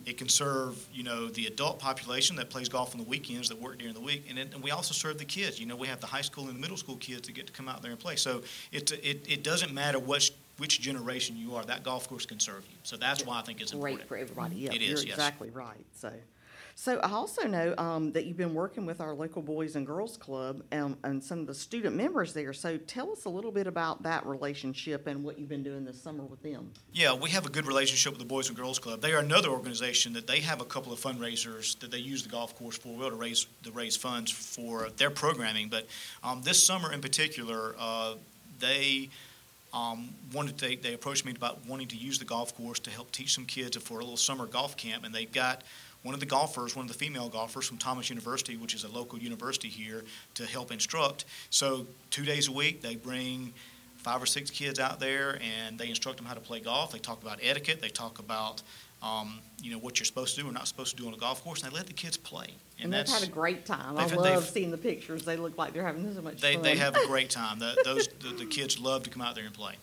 It 0.05 0.17
can 0.17 0.29
serve 0.29 0.87
you 0.93 1.03
know 1.03 1.27
the 1.27 1.47
adult 1.47 1.79
population 1.79 2.37
that 2.37 2.49
plays 2.49 2.69
golf 2.69 2.93
on 2.93 3.01
the 3.01 3.09
weekends 3.09 3.49
that 3.49 3.61
work 3.61 3.77
during 3.79 3.93
the 3.93 3.99
week, 3.99 4.25
and, 4.29 4.39
it, 4.39 4.53
and 4.53 4.63
we 4.63 4.71
also 4.71 4.93
serve 4.93 5.17
the 5.17 5.25
kids. 5.25 5.59
You 5.59 5.65
know, 5.65 5.75
we 5.75 5.87
have 5.87 5.99
the 5.99 6.07
high 6.07 6.21
school 6.21 6.45
and 6.45 6.55
the 6.55 6.61
middle 6.61 6.77
school 6.77 6.95
kids 6.95 7.27
that 7.27 7.33
get 7.33 7.47
to 7.47 7.53
come 7.53 7.67
out 7.67 7.81
there 7.81 7.91
and 7.91 7.99
play. 7.99 8.15
So 8.15 8.43
it 8.71 8.89
it, 8.91 9.25
it 9.27 9.43
doesn't 9.43 9.73
matter 9.73 9.99
which 9.99 10.31
which 10.57 10.81
generation 10.81 11.37
you 11.37 11.55
are. 11.55 11.63
That 11.63 11.83
golf 11.83 12.07
course 12.09 12.25
can 12.25 12.39
serve 12.39 12.65
you. 12.69 12.77
So 12.83 12.97
that's 12.97 13.25
why 13.25 13.39
I 13.39 13.41
think 13.43 13.61
it's 13.61 13.71
great 13.71 13.93
important. 13.93 14.07
for 14.07 14.17
everybody. 14.17 14.55
Yeah, 14.57 14.73
It 14.73 14.81
you're 14.81 14.91
yes. 14.91 15.03
exactly 15.03 15.49
right. 15.49 15.85
So, 15.95 16.11
So 16.75 16.99
I 16.99 17.11
also 17.11 17.47
know 17.47 17.73
um, 17.77 18.11
that 18.11 18.25
you've 18.25 18.37
been 18.37 18.53
working 18.53 18.85
with 18.85 19.01
our 19.01 19.13
local 19.13 19.41
Boys 19.41 19.75
and 19.75 19.85
Girls 19.85 20.15
Club 20.17 20.63
um, 20.71 20.95
and 21.03 21.23
some 21.23 21.39
of 21.39 21.47
the 21.47 21.53
student 21.55 21.95
members 21.95 22.33
there. 22.33 22.53
So 22.53 22.77
tell 22.77 23.11
us 23.11 23.25
a 23.25 23.29
little 23.29 23.51
bit 23.51 23.65
about 23.65 24.03
that 24.03 24.25
relationship 24.27 25.07
and 25.07 25.23
what 25.23 25.39
you've 25.39 25.49
been 25.49 25.63
doing 25.63 25.85
this 25.85 25.99
summer 25.99 26.23
with 26.23 26.41
them. 26.43 26.71
Yeah, 26.93 27.15
we 27.15 27.31
have 27.31 27.45
a 27.47 27.49
good 27.49 27.65
relationship 27.65 28.11
with 28.13 28.19
the 28.19 28.27
Boys 28.27 28.49
and 28.49 28.57
Girls 28.57 28.77
Club. 28.77 29.01
They 29.01 29.13
are 29.13 29.19
another 29.19 29.49
organization 29.49 30.13
that 30.13 30.27
they 30.27 30.39
have 30.41 30.61
a 30.61 30.65
couple 30.65 30.93
of 30.93 30.99
fundraisers 30.99 31.79
that 31.79 31.89
they 31.89 31.97
use 31.97 32.21
the 32.23 32.29
golf 32.29 32.55
course 32.55 32.77
for, 32.77 32.95
well, 32.95 33.09
to 33.09 33.15
raise 33.15 33.47
to 33.63 33.71
raise 33.71 33.95
funds 33.95 34.31
for 34.31 34.89
their 34.97 35.09
programming. 35.09 35.69
But 35.69 35.87
um, 36.23 36.41
this 36.43 36.63
summer 36.63 36.91
in 36.93 37.01
particular, 37.01 37.75
uh, 37.79 38.15
they 38.59 39.09
um, 39.73 40.09
wanted 40.33 40.57
they, 40.57 40.75
they 40.75 40.93
approached 40.93 41.25
me 41.25 41.33
about 41.35 41.65
wanting 41.67 41.87
to 41.89 41.97
use 41.97 42.19
the 42.19 42.25
golf 42.25 42.55
course 42.55 42.79
to 42.79 42.89
help 42.89 43.11
teach 43.11 43.33
some 43.33 43.45
kids 43.45 43.77
for 43.77 43.99
a 43.99 44.01
little 44.01 44.17
summer 44.17 44.45
golf 44.45 44.77
camp, 44.77 45.05
and 45.05 45.13
they've 45.13 45.31
got 45.31 45.63
one 46.03 46.13
of 46.13 46.19
the 46.19 46.25
golfers, 46.25 46.75
one 46.75 46.85
of 46.85 46.91
the 46.91 46.97
female 46.97 47.27
golfers 47.27 47.67
from 47.67 47.77
Thomas 47.77 48.09
University, 48.09 48.55
which 48.55 48.73
is 48.73 48.83
a 48.83 48.87
local 48.87 49.19
university 49.19 49.67
here, 49.67 50.03
to 50.35 50.45
help 50.45 50.71
instruct. 50.71 51.25
So 51.49 51.87
two 52.11 52.23
days 52.23 52.47
a 52.47 52.51
week, 52.51 52.81
they 52.81 52.95
bring 52.95 53.53
five 53.97 54.21
or 54.21 54.25
six 54.25 54.49
kids 54.49 54.79
out 54.79 54.99
there 55.01 55.37
and 55.41 55.77
they 55.77 55.89
instruct 55.89 56.17
them 56.17 56.25
how 56.25 56.33
to 56.33 56.39
play 56.39 56.61
golf. 56.61 56.91
They 56.91 56.99
talk 56.99 57.21
about 57.21 57.39
etiquette. 57.41 57.81
They 57.81 57.89
talk 57.89 58.19
about 58.19 58.61
um, 59.01 59.39
you 59.61 59.71
know 59.71 59.77
what 59.77 59.99
you're 59.99 60.05
supposed 60.05 60.35
to 60.35 60.41
do 60.41 60.49
or 60.49 60.51
not 60.51 60.67
supposed 60.67 60.95
to 60.95 61.01
do 61.01 61.07
on 61.07 61.13
a 61.13 61.17
golf 61.17 61.43
course, 61.43 61.61
and 61.61 61.71
they 61.71 61.75
let 61.75 61.87
the 61.87 61.93
kids 61.93 62.17
play. 62.17 62.47
And, 62.79 62.93
they've 62.93 63.07
had 63.07 63.23
a 63.23 63.27
great 63.27 63.65
time. 63.65 63.97
I 63.97 64.05
love 64.05 64.47
seeing 64.47 64.71
the 64.71 64.77
pictures. 64.77 65.25
They 65.25 65.35
look 65.35 65.57
like 65.57 65.73
they're 65.73 65.85
having 65.85 66.13
so 66.13 66.21
much 66.21 66.41
They, 66.41 66.53
fun. 66.53 66.63
they 66.63 66.75
have 66.77 66.95
a 66.95 67.05
great 67.07 67.29
time. 67.29 67.59
The, 67.59 67.75
those 67.83 68.07
the, 68.07 68.29
the 68.29 68.45
kids 68.45 68.79
love 68.79 69.03
to 69.03 69.09
come 69.09 69.21
out 69.21 69.35
there 69.35 69.45
and 69.45 69.53
play. 69.53 69.75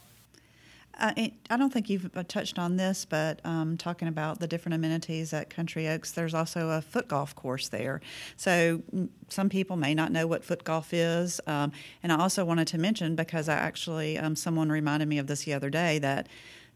Uh, 0.98 1.12
I 1.50 1.56
don't 1.56 1.72
think 1.72 1.90
you've 1.90 2.10
uh, 2.16 2.22
touched 2.26 2.58
on 2.58 2.76
this, 2.76 3.04
but 3.04 3.40
um, 3.44 3.76
talking 3.76 4.08
about 4.08 4.38
the 4.38 4.46
different 4.46 4.74
amenities 4.74 5.32
at 5.32 5.50
Country 5.50 5.88
Oaks, 5.88 6.12
there's 6.12 6.34
also 6.34 6.70
a 6.70 6.82
foot 6.82 7.08
golf 7.08 7.34
course 7.34 7.68
there. 7.68 8.00
So 8.36 8.82
mm, 8.94 9.08
some 9.28 9.48
people 9.48 9.76
may 9.76 9.94
not 9.94 10.12
know 10.12 10.26
what 10.26 10.44
foot 10.44 10.62
golf 10.62 10.94
is. 10.94 11.40
Um, 11.46 11.72
and 12.02 12.12
I 12.12 12.18
also 12.18 12.44
wanted 12.44 12.68
to 12.68 12.78
mention, 12.78 13.16
because 13.16 13.48
I 13.48 13.54
actually, 13.54 14.18
um, 14.18 14.36
someone 14.36 14.70
reminded 14.70 15.08
me 15.08 15.18
of 15.18 15.26
this 15.26 15.44
the 15.44 15.54
other 15.54 15.70
day, 15.70 15.98
that 15.98 16.28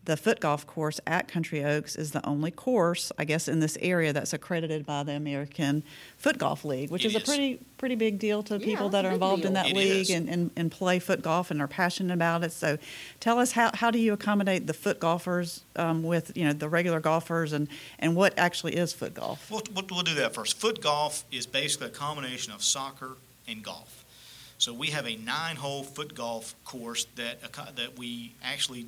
the 0.08 0.16
foot 0.16 0.40
golf 0.40 0.66
course 0.66 0.98
at 1.06 1.28
Country 1.28 1.62
Oaks 1.62 1.94
is 1.94 2.12
the 2.12 2.26
only 2.26 2.50
course, 2.50 3.12
I 3.18 3.26
guess, 3.26 3.46
in 3.46 3.60
this 3.60 3.76
area 3.80 4.10
that's 4.10 4.32
accredited 4.32 4.86
by 4.86 5.02
the 5.02 5.12
American 5.12 5.82
Foot 6.16 6.38
Golf 6.38 6.64
League, 6.64 6.90
which 6.90 7.04
is 7.04 7.14
a 7.14 7.20
pretty 7.20 7.60
pretty 7.76 7.94
big 7.94 8.18
deal 8.18 8.42
to 8.44 8.58
Yeah, 8.58 8.64
people 8.64 8.88
that 8.88 9.04
are 9.04 9.10
big 9.10 9.14
involved 9.14 9.44
in 9.44 9.52
that 9.52 9.68
It 9.68 9.76
league 9.76 10.10
and, 10.10 10.28
and, 10.28 10.50
and 10.56 10.72
play 10.72 10.98
foot 10.98 11.20
golf 11.22 11.50
and 11.50 11.60
are 11.60 11.68
passionate 11.68 12.12
about 12.14 12.42
it. 12.42 12.52
So 12.52 12.78
tell 13.20 13.38
us 13.38 13.52
how, 13.52 13.70
how 13.74 13.90
do 13.90 13.98
you 13.98 14.14
accommodate 14.14 14.66
the 14.66 14.72
foot 14.72 14.98
golfers 14.98 15.62
um, 15.76 16.02
with 16.02 16.34
you 16.34 16.44
know 16.44 16.54
the 16.54 16.70
regular 16.70 17.00
golfers 17.00 17.52
and, 17.52 17.68
and 17.98 18.16
what 18.16 18.32
actually 18.38 18.76
is 18.76 18.94
foot 18.94 19.12
golf? 19.12 19.50
We'll, 19.50 19.62
we'll, 19.74 19.84
we'll 19.90 20.02
do 20.02 20.14
that 20.14 20.34
first. 20.34 20.56
Foot 20.56 20.80
golf 20.80 21.24
is 21.30 21.46
basically 21.46 21.88
a 21.88 21.90
combination 21.90 22.52
of 22.54 22.64
soccer 22.64 23.18
and 23.46 23.62
golf. 23.62 24.06
So 24.56 24.72
we 24.72 24.88
have 24.88 25.06
a 25.06 25.16
nine-hole 25.16 25.84
foot 25.84 26.14
golf 26.14 26.54
course 26.64 27.06
that 27.16 27.42
that 27.76 27.98
we 27.98 28.34
actually, 28.42 28.86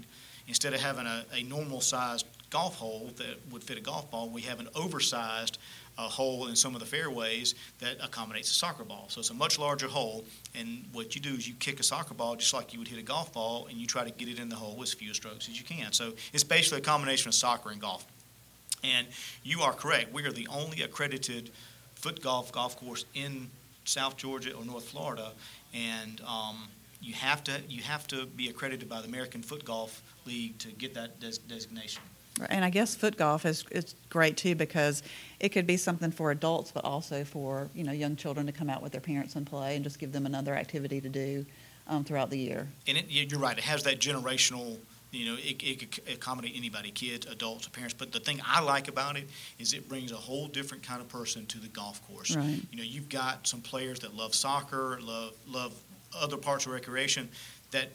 instead 0.51 0.75
of 0.75 0.81
having 0.81 1.07
a, 1.07 1.25
a 1.33 1.45
normal-sized 1.45 2.27
golf 2.51 2.75
hole 2.75 3.09
that 3.17 3.37
would 3.53 3.63
fit 3.63 3.79
a 3.79 3.81
golf 3.81 4.11
ball, 4.11 4.29
we 4.29 4.43
have 4.43 4.59
an 4.59 4.69
oversized 4.75 5.59
uh, 5.97 6.09
hole 6.09 6.49
in 6.49 6.57
some 6.57 6.75
of 6.75 6.81
the 6.81 6.87
fairways 6.87 7.55
that 7.79 7.97
accommodates 8.03 8.51
a 8.51 8.55
soccer 8.55 8.83
ball. 8.83 9.05
So 9.09 9.21
it's 9.21 9.31
a 9.31 9.35
much 9.35 9.61
larger 9.61 9.87
hole, 9.87 10.25
and 10.57 10.85
what 10.93 11.15
you 11.15 11.21
do 11.21 11.35
is 11.35 11.47
you 11.47 11.55
kick 11.55 11.79
a 11.79 11.85
soccer 11.85 12.15
ball 12.15 12.35
just 12.35 12.53
like 12.53 12.73
you 12.73 12.81
would 12.81 12.89
hit 12.89 12.99
a 12.99 13.03
golf 13.03 13.33
ball, 13.33 13.69
and 13.71 13.79
you 13.79 13.87
try 13.87 14.03
to 14.03 14.11
get 14.11 14.29
it 14.29 14.41
in 14.41 14.49
the 14.49 14.57
hole 14.57 14.83
as 14.83 14.93
few 14.93 15.15
strokes 15.15 15.49
as 15.49 15.57
you 15.57 15.65
can. 15.65 15.93
So 15.93 16.15
it's 16.33 16.43
basically 16.43 16.79
a 16.79 16.83
combination 16.83 17.29
of 17.29 17.35
soccer 17.35 17.71
and 17.71 17.81
golf. 17.81 18.05
And 18.83 19.07
you 19.45 19.61
are 19.61 19.73
correct. 19.73 20.13
We 20.13 20.25
are 20.25 20.33
the 20.33 20.49
only 20.49 20.83
accredited 20.83 21.51
foot 21.95 22.21
golf 22.21 22.51
golf 22.51 22.77
course 22.77 23.05
in 23.15 23.51
South 23.85 24.17
Georgia 24.17 24.53
or 24.53 24.65
North 24.65 24.89
Florida, 24.89 25.31
and 25.73 26.21
um, 26.27 26.57
you 27.01 27.15
have 27.15 27.43
to 27.45 27.61
you 27.69 27.83
have 27.83 28.07
to 28.09 28.27
be 28.27 28.49
accredited 28.49 28.89
by 28.89 29.01
the 29.01 29.09
American 29.09 29.43
Foot 29.43 29.65
Golf 29.65 30.03
League 30.31 30.59
to 30.59 30.69
get 30.69 30.95
that 30.95 31.19
des- 31.21 31.39
designation. 31.49 32.03
And 32.49 32.65
I 32.65 32.71
guess 32.71 32.95
foot 32.95 33.17
golf 33.17 33.45
is, 33.45 33.65
is 33.71 33.95
great 34.09 34.37
too 34.37 34.55
because 34.55 35.03
it 35.41 35.51
could 35.51 35.67
be 35.67 35.77
something 35.77 36.11
for 36.11 36.31
adults, 36.31 36.71
but 36.73 36.85
also 36.85 37.25
for 37.25 37.69
you 37.75 37.85
know 37.85 37.93
young 37.93 38.17
children 38.17 38.47
to 38.47 38.53
come 38.53 38.71
out 38.71 38.83
with 38.83 38.93
their 38.93 39.01
parents 39.01 39.35
and 39.37 39.45
play 39.47 39.75
and 39.77 39.85
just 39.85 39.99
give 39.99 40.13
them 40.13 40.25
another 40.27 40.55
activity 40.55 41.01
to 41.01 41.09
do 41.09 41.45
um, 41.89 42.05
throughout 42.05 42.31
the 42.31 42.39
year. 42.39 42.69
And 42.87 42.97
it, 42.97 43.07
you- 43.09 43.27
you're 43.29 43.41
right. 43.41 43.59
It 43.59 43.65
has 43.65 43.83
that 43.83 43.99
generational. 44.01 44.79
You 45.13 45.27
know, 45.27 45.37
it, 45.41 45.61
it 45.61 45.91
could 45.91 46.15
accommodate 46.15 46.53
anybody, 46.55 46.93
kids, 46.93 47.27
adults, 47.27 47.67
parents. 47.67 47.95
But 47.99 48.13
the 48.13 48.21
thing 48.21 48.41
I 48.47 48.61
like 48.61 48.87
about 48.87 49.17
it 49.17 49.29
is 49.59 49.73
it 49.75 49.89
brings 49.89 50.13
a 50.13 50.17
whole 50.17 50.47
different 50.47 50.85
kind 50.85 51.01
of 51.01 51.09
person 51.09 51.47
to 51.47 51.59
the 51.59 51.67
golf 51.67 52.01
course. 52.07 52.37
Right. 52.37 52.61
You 52.71 52.79
know, 52.79 52.85
you've 52.85 53.09
got 53.09 53.45
some 53.49 53.61
players 53.61 53.99
that 54.01 54.15
love 54.15 54.37
soccer, 54.37 55.01
love 55.03 55.33
love 55.49 55.75
other 56.17 56.37
parts 56.37 56.65
of 56.67 56.73
recreation 56.73 57.29
that 57.73 57.89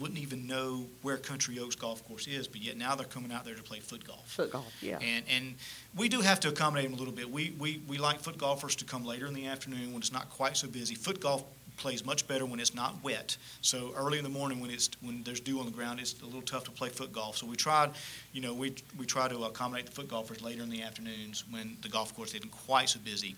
wouldn't 0.00 0.18
even 0.18 0.46
know 0.46 0.86
where 1.02 1.18
Country 1.18 1.58
Oaks 1.58 1.76
Golf 1.76 2.06
Course 2.08 2.26
is, 2.26 2.48
but 2.48 2.62
yet 2.62 2.76
now 2.76 2.94
they're 2.94 3.06
coming 3.06 3.30
out 3.30 3.44
there 3.44 3.54
to 3.54 3.62
play 3.62 3.80
foot 3.80 4.04
golf. 4.06 4.26
Foot 4.30 4.50
golf, 4.50 4.72
yeah. 4.80 4.98
And 4.98 5.24
and 5.30 5.54
we 5.96 6.08
do 6.08 6.20
have 6.20 6.40
to 6.40 6.48
accommodate 6.48 6.84
them 6.86 6.94
a 6.94 6.96
little 6.96 7.12
bit. 7.12 7.30
We, 7.30 7.54
we 7.58 7.82
we 7.86 7.98
like 7.98 8.20
foot 8.20 8.38
golfers 8.38 8.74
to 8.76 8.84
come 8.84 9.04
later 9.04 9.26
in 9.26 9.34
the 9.34 9.46
afternoon 9.46 9.92
when 9.92 9.98
it's 9.98 10.12
not 10.12 10.30
quite 10.30 10.56
so 10.56 10.68
busy. 10.68 10.94
Foot 10.94 11.20
golf 11.20 11.44
plays 11.76 12.04
much 12.04 12.28
better 12.28 12.44
when 12.44 12.60
it's 12.60 12.74
not 12.74 12.94
wet. 13.02 13.36
So 13.62 13.92
early 13.96 14.18
in 14.18 14.24
the 14.24 14.30
morning 14.30 14.60
when 14.60 14.70
it's 14.70 14.90
when 15.00 15.22
there's 15.22 15.40
dew 15.40 15.60
on 15.60 15.66
the 15.66 15.72
ground, 15.72 16.00
it's 16.00 16.20
a 16.22 16.24
little 16.24 16.42
tough 16.42 16.64
to 16.64 16.70
play 16.70 16.88
foot 16.88 17.12
golf. 17.12 17.36
So 17.36 17.46
we 17.46 17.56
tried, 17.56 17.90
you 18.32 18.40
know, 18.40 18.54
we 18.54 18.74
we 18.98 19.06
try 19.06 19.28
to 19.28 19.44
accommodate 19.44 19.86
the 19.86 19.92
foot 19.92 20.08
golfers 20.08 20.42
later 20.42 20.62
in 20.62 20.70
the 20.70 20.82
afternoons 20.82 21.44
when 21.50 21.76
the 21.82 21.88
golf 21.88 22.14
course 22.14 22.34
isn't 22.34 22.50
quite 22.50 22.88
so 22.88 23.00
busy 23.00 23.36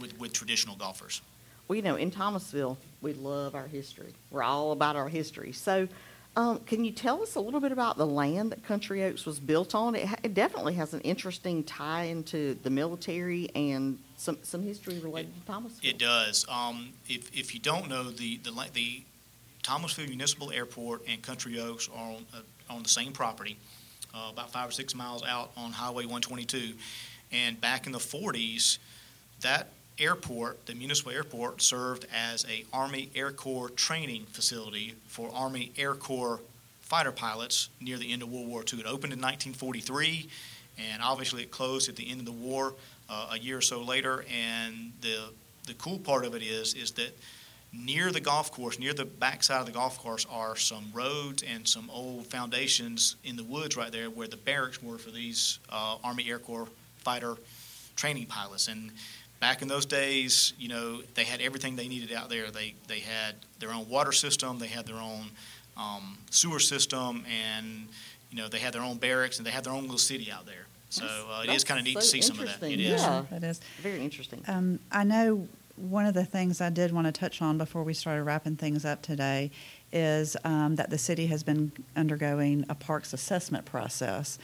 with 0.00 0.18
with 0.18 0.32
traditional 0.32 0.76
golfers. 0.76 1.22
Well, 1.70 1.76
you 1.76 1.82
know, 1.82 1.94
in 1.94 2.10
Thomasville, 2.10 2.78
we 3.00 3.12
love 3.12 3.54
our 3.54 3.68
history. 3.68 4.12
We're 4.32 4.42
all 4.42 4.72
about 4.72 4.96
our 4.96 5.08
history. 5.08 5.52
So, 5.52 5.86
um, 6.34 6.58
can 6.66 6.84
you 6.84 6.90
tell 6.90 7.22
us 7.22 7.36
a 7.36 7.40
little 7.40 7.60
bit 7.60 7.70
about 7.70 7.96
the 7.96 8.08
land 8.08 8.50
that 8.50 8.64
Country 8.64 9.04
Oaks 9.04 9.24
was 9.24 9.38
built 9.38 9.72
on? 9.72 9.94
It, 9.94 10.06
ha- 10.06 10.16
it 10.24 10.34
definitely 10.34 10.74
has 10.74 10.94
an 10.94 11.00
interesting 11.02 11.62
tie 11.62 12.06
into 12.06 12.58
the 12.64 12.70
military 12.70 13.50
and 13.54 14.00
some, 14.16 14.38
some 14.42 14.64
history 14.64 14.98
related 14.98 15.32
to 15.40 15.46
Thomasville. 15.46 15.88
It 15.88 15.98
does. 15.98 16.44
Um, 16.48 16.88
if, 17.08 17.30
if 17.32 17.54
you 17.54 17.60
don't 17.60 17.88
know, 17.88 18.02
the, 18.10 18.38
the, 18.38 18.50
the 18.74 19.02
Thomasville 19.62 20.08
Municipal 20.08 20.50
Airport 20.50 21.02
and 21.06 21.22
Country 21.22 21.60
Oaks 21.60 21.88
are 21.94 22.04
on, 22.04 22.26
uh, 22.34 22.72
on 22.74 22.82
the 22.82 22.88
same 22.88 23.12
property, 23.12 23.56
uh, 24.12 24.30
about 24.32 24.50
five 24.50 24.68
or 24.68 24.72
six 24.72 24.92
miles 24.96 25.22
out 25.24 25.52
on 25.56 25.70
Highway 25.70 26.02
122. 26.02 26.72
And 27.30 27.60
back 27.60 27.86
in 27.86 27.92
the 27.92 27.98
40s, 27.98 28.78
that 29.42 29.68
airport, 30.00 30.66
the 30.66 30.74
municipal 30.74 31.12
airport, 31.12 31.62
served 31.62 32.06
as 32.12 32.44
a 32.48 32.64
Army 32.72 33.10
Air 33.14 33.30
Corps 33.30 33.68
training 33.70 34.24
facility 34.26 34.94
for 35.06 35.30
Army 35.32 35.72
Air 35.76 35.94
Corps 35.94 36.40
fighter 36.80 37.12
pilots 37.12 37.68
near 37.80 37.98
the 37.98 38.12
end 38.12 38.22
of 38.22 38.32
World 38.32 38.48
War 38.48 38.64
II. 38.72 38.80
It 38.80 38.86
opened 38.86 39.12
in 39.12 39.20
1943, 39.20 40.28
and 40.78 41.02
obviously 41.02 41.42
it 41.42 41.50
closed 41.50 41.88
at 41.88 41.96
the 41.96 42.10
end 42.10 42.20
of 42.20 42.26
the 42.26 42.32
war 42.32 42.74
uh, 43.08 43.28
a 43.32 43.38
year 43.38 43.58
or 43.58 43.60
so 43.60 43.82
later. 43.82 44.24
And 44.32 44.92
the 45.00 45.30
the 45.66 45.74
cool 45.74 45.98
part 45.98 46.24
of 46.24 46.34
it 46.34 46.42
is 46.42 46.74
is 46.74 46.92
that 46.92 47.16
near 47.72 48.10
the 48.10 48.20
golf 48.20 48.50
course, 48.50 48.78
near 48.78 48.92
the 48.92 49.04
backside 49.04 49.60
of 49.60 49.66
the 49.66 49.72
golf 49.72 49.98
course, 49.98 50.26
are 50.30 50.56
some 50.56 50.90
roads 50.92 51.42
and 51.42 51.68
some 51.68 51.88
old 51.90 52.26
foundations 52.26 53.16
in 53.24 53.36
the 53.36 53.44
woods 53.44 53.76
right 53.76 53.92
there 53.92 54.10
where 54.10 54.26
the 54.26 54.36
barracks 54.36 54.82
were 54.82 54.98
for 54.98 55.10
these 55.10 55.58
uh, 55.70 55.96
Army 56.02 56.28
Air 56.28 56.38
Corps 56.38 56.68
fighter 56.98 57.36
training 57.96 58.26
pilots. 58.26 58.68
And 58.68 58.90
back 59.40 59.62
in 59.62 59.68
those 59.68 59.86
days, 59.86 60.52
you 60.58 60.68
know, 60.68 61.00
they 61.14 61.24
had 61.24 61.40
everything 61.40 61.76
they 61.76 61.88
needed 61.88 62.12
out 62.12 62.28
there. 62.28 62.50
They 62.50 62.74
they 62.86 63.00
had 63.00 63.34
their 63.58 63.72
own 63.72 63.88
water 63.88 64.12
system, 64.12 64.58
they 64.58 64.68
had 64.68 64.86
their 64.86 64.96
own 64.96 65.30
um, 65.76 66.18
sewer 66.30 66.60
system, 66.60 67.24
and 67.26 67.88
you 68.30 68.36
know 68.36 68.48
they 68.48 68.58
had 68.58 68.72
their 68.72 68.82
own 68.82 68.98
barracks 68.98 69.38
and 69.38 69.46
they 69.46 69.50
had 69.50 69.64
their 69.64 69.72
own 69.72 69.82
little 69.82 69.98
city 69.98 70.30
out 70.30 70.46
there. 70.46 70.66
So 70.90 71.06
uh, 71.06 71.42
it 71.44 71.50
is 71.50 71.64
kind 71.64 71.78
of 71.78 71.86
neat 71.86 71.96
to 71.96 72.02
see 72.02 72.20
some 72.20 72.38
of 72.38 72.46
that. 72.46 72.62
It 72.62 72.80
interesting. 72.80 72.94
is. 72.94 73.02
Yeah. 73.02 73.24
That 73.30 73.44
is. 73.44 73.60
Very 73.80 74.00
interesting. 74.00 74.42
Um, 74.48 74.80
I 74.90 75.04
know 75.04 75.48
one 75.76 76.04
of 76.04 76.14
the 76.14 76.24
things 76.24 76.60
I 76.60 76.68
did 76.68 76.92
want 76.92 77.06
to 77.06 77.12
touch 77.12 77.40
on 77.40 77.58
before 77.58 77.84
we 77.84 77.94
started 77.94 78.24
wrapping 78.24 78.56
things 78.56 78.84
up 78.84 79.00
today 79.00 79.50
is 79.92 80.36
um, 80.44 80.76
that 80.76 80.90
the 80.90 80.98
city 80.98 81.26
has 81.26 81.42
been 81.42 81.72
undergoing 81.96 82.64
a 82.68 82.74
parks 82.74 83.12
assessment 83.12 83.64
process. 83.64 84.38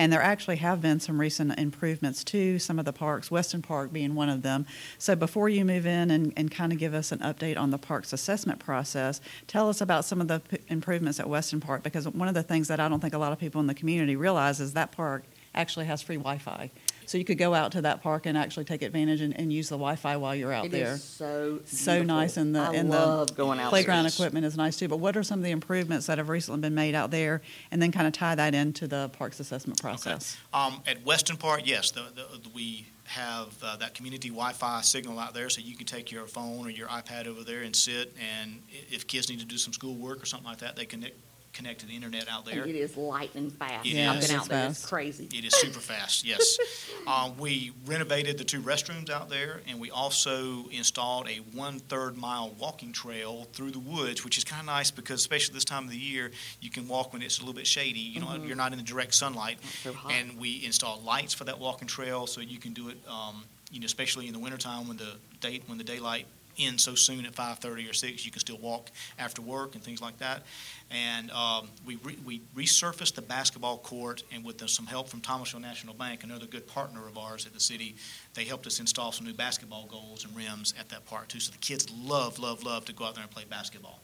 And 0.00 0.10
there 0.10 0.22
actually 0.22 0.56
have 0.56 0.80
been 0.80 0.98
some 0.98 1.20
recent 1.20 1.58
improvements 1.58 2.24
to 2.24 2.58
some 2.58 2.78
of 2.78 2.86
the 2.86 2.92
parks, 2.92 3.30
Weston 3.30 3.60
Park 3.60 3.92
being 3.92 4.14
one 4.14 4.30
of 4.30 4.40
them. 4.40 4.64
So 4.96 5.14
before 5.14 5.50
you 5.50 5.62
move 5.62 5.84
in 5.84 6.10
and, 6.10 6.32
and 6.38 6.50
kind 6.50 6.72
of 6.72 6.78
give 6.78 6.94
us 6.94 7.12
an 7.12 7.18
update 7.18 7.58
on 7.58 7.70
the 7.70 7.76
parks 7.76 8.14
assessment 8.14 8.60
process, 8.60 9.20
tell 9.46 9.68
us 9.68 9.82
about 9.82 10.06
some 10.06 10.22
of 10.22 10.28
the 10.28 10.40
p- 10.40 10.56
improvements 10.68 11.20
at 11.20 11.28
Weston 11.28 11.60
Park 11.60 11.82
because 11.82 12.08
one 12.08 12.28
of 12.28 12.34
the 12.34 12.42
things 12.42 12.66
that 12.68 12.80
I 12.80 12.88
don't 12.88 13.00
think 13.00 13.12
a 13.12 13.18
lot 13.18 13.30
of 13.30 13.38
people 13.38 13.60
in 13.60 13.66
the 13.66 13.74
community 13.74 14.16
realize 14.16 14.58
is 14.58 14.72
that 14.72 14.90
park 14.90 15.24
actually 15.54 15.84
has 15.84 16.00
free 16.00 16.16
Wi 16.16 16.38
Fi. 16.38 16.70
So 17.10 17.18
you 17.18 17.24
could 17.24 17.38
go 17.38 17.54
out 17.54 17.72
to 17.72 17.82
that 17.82 18.04
park 18.04 18.26
and 18.26 18.38
actually 18.38 18.66
take 18.66 18.82
advantage 18.82 19.20
and, 19.20 19.36
and 19.36 19.52
use 19.52 19.68
the 19.68 19.74
Wi-Fi 19.74 20.16
while 20.18 20.32
you're 20.32 20.52
out 20.52 20.66
It 20.66 20.70
there. 20.70 20.92
is 20.92 21.02
so 21.02 21.58
So 21.64 21.94
beautiful. 21.94 22.06
nice, 22.06 22.36
and 22.36 22.54
the 22.54 22.60
I 22.60 22.72
and 22.72 22.88
love 22.88 23.34
going 23.34 23.58
the 23.58 23.64
out 23.64 23.70
playground 23.70 24.04
Yes. 24.04 24.14
equipment 24.14 24.46
is 24.46 24.56
nice 24.56 24.76
too. 24.76 24.86
But 24.86 24.98
what 24.98 25.16
are 25.16 25.24
some 25.24 25.40
of 25.40 25.44
the 25.44 25.50
improvements 25.50 26.06
that 26.06 26.18
have 26.18 26.28
recently 26.28 26.60
been 26.60 26.76
made 26.76 26.94
out 26.94 27.10
there, 27.10 27.42
and 27.72 27.82
then 27.82 27.90
kind 27.90 28.06
of 28.06 28.12
tie 28.12 28.36
that 28.36 28.54
into 28.54 28.86
the 28.86 29.08
parks 29.08 29.40
assessment 29.40 29.82
process? 29.82 30.36
Um, 30.54 30.82
at 30.86 31.04
Weston 31.04 31.36
Park, 31.36 31.62
yes, 31.64 31.90
the, 31.90 32.02
the, 32.14 32.48
we 32.54 32.86
have 33.06 33.56
uh, 33.60 33.74
that 33.78 33.94
community 33.94 34.28
Wi-Fi 34.28 34.80
signal 34.82 35.18
out 35.18 35.34
there, 35.34 35.50
so 35.50 35.60
you 35.60 35.74
can 35.76 35.86
take 35.86 36.12
your 36.12 36.28
phone 36.28 36.64
or 36.64 36.70
your 36.70 36.86
iPad 36.86 37.26
over 37.26 37.42
there 37.42 37.62
and 37.62 37.74
sit, 37.74 38.14
and 38.38 38.62
if 38.88 39.08
kids 39.08 39.28
need 39.28 39.40
to 39.40 39.44
do 39.44 39.58
some 39.58 39.72
schoolwork 39.72 40.22
or 40.22 40.26
something 40.26 40.48
like 40.48 40.58
that, 40.58 40.76
they 40.76 40.86
can 40.86 41.04
connect, 41.52 41.80
to 41.80 41.86
the 41.86 41.94
internet 41.94 42.28
out 42.28 42.44
there. 42.44 42.62
And 42.62 42.70
it 42.70 42.76
is 42.76 42.96
lightning 42.96 43.50
fast. 43.50 43.86
It 43.86 44.06
I've 44.06 44.18
is. 44.18 44.26
been 44.28 44.36
It's 44.36 44.44
out 44.44 44.48
there. 44.48 44.68
It's 44.68 44.86
crazy. 44.86 45.28
It 45.32 45.44
is 45.44 45.54
super 45.54 45.80
fast, 45.80 46.24
yes. 46.24 46.58
Uh, 47.06 47.30
we 47.38 47.72
renovated 47.86 48.36
the 48.38 48.44
two 48.44 48.60
restrooms 48.60 49.10
out 49.10 49.30
there, 49.30 49.62
and 49.66 49.80
we 49.80 49.90
also 49.90 50.68
installed 50.70 51.26
a 51.28 51.36
one-third 51.56 52.16
mile 52.16 52.54
walking 52.58 52.92
trail 52.92 53.48
through 53.52 53.70
the 53.70 53.78
woods, 53.78 54.22
which 54.24 54.36
is 54.38 54.44
kind 54.44 54.60
of 54.60 54.66
nice 54.66 54.90
because 54.90 55.20
especially 55.20 55.54
this 55.54 55.64
time 55.64 55.84
of 55.84 55.90
the 55.90 55.96
year, 55.96 56.30
you 56.60 56.70
can 56.70 56.86
walk 56.86 57.12
when 57.12 57.22
it's 57.22 57.38
a 57.38 57.40
little 57.40 57.54
bit 57.54 57.66
shady. 57.66 58.00
You 58.00 58.20
know, 58.20 58.34
you're 58.34 58.54
not 58.54 58.72
in 58.72 58.78
the 58.78 58.84
direct 58.84 59.14
sunlight. 59.14 59.58
So. 59.82 59.96
And 60.10 60.38
we 60.38 60.62
installed 60.64 61.02
lights 61.04 61.32
for 61.34 61.44
that 61.44 61.58
walking 61.58 61.88
trail, 61.88 62.26
so 62.26 62.40
you 62.42 62.58
can 62.58 62.74
do 62.74 62.90
it, 62.90 62.98
um, 63.08 63.44
you 63.72 63.80
know, 63.80 63.86
especially 63.86 64.26
in 64.26 64.32
the 64.34 64.38
wintertime 64.38 64.86
when 64.86 64.98
the 64.98 65.14
day, 65.40 65.62
when 65.66 65.78
the 65.78 65.84
daylight 65.84 66.26
ends 66.64 66.84
so 66.84 66.94
soon 66.94 67.26
at 67.26 67.32
5:30 67.32 67.90
or 67.90 67.92
6, 67.92 68.24
you 68.24 68.30
can 68.30 68.40
still 68.40 68.58
walk 68.58 68.90
after 69.18 69.42
work 69.42 69.74
and 69.74 69.82
things 69.82 70.00
like 70.00 70.18
that. 70.18 70.42
And 70.90 71.30
um, 71.30 71.68
we, 71.86 71.96
re- 71.96 72.18
we 72.24 72.40
resurfaced 72.56 73.14
the 73.14 73.22
basketball 73.22 73.78
court, 73.78 74.24
and 74.32 74.44
with 74.44 74.68
some 74.68 74.86
help 74.86 75.08
from 75.08 75.20
Thomasville 75.20 75.60
National 75.60 75.94
Bank, 75.94 76.24
another 76.24 76.46
good 76.46 76.66
partner 76.66 77.06
of 77.06 77.16
ours 77.16 77.46
at 77.46 77.52
the 77.52 77.60
city, 77.60 77.94
they 78.34 78.44
helped 78.44 78.66
us 78.66 78.80
install 78.80 79.12
some 79.12 79.26
new 79.26 79.34
basketball 79.34 79.86
goals 79.86 80.24
and 80.24 80.36
rims 80.36 80.74
at 80.78 80.88
that 80.88 81.06
park 81.06 81.28
too. 81.28 81.38
So 81.38 81.52
the 81.52 81.58
kids 81.58 81.86
love, 81.92 82.38
love, 82.38 82.64
love 82.64 82.84
to 82.86 82.92
go 82.92 83.04
out 83.04 83.14
there 83.14 83.22
and 83.22 83.30
play 83.30 83.44
basketball. 83.48 84.00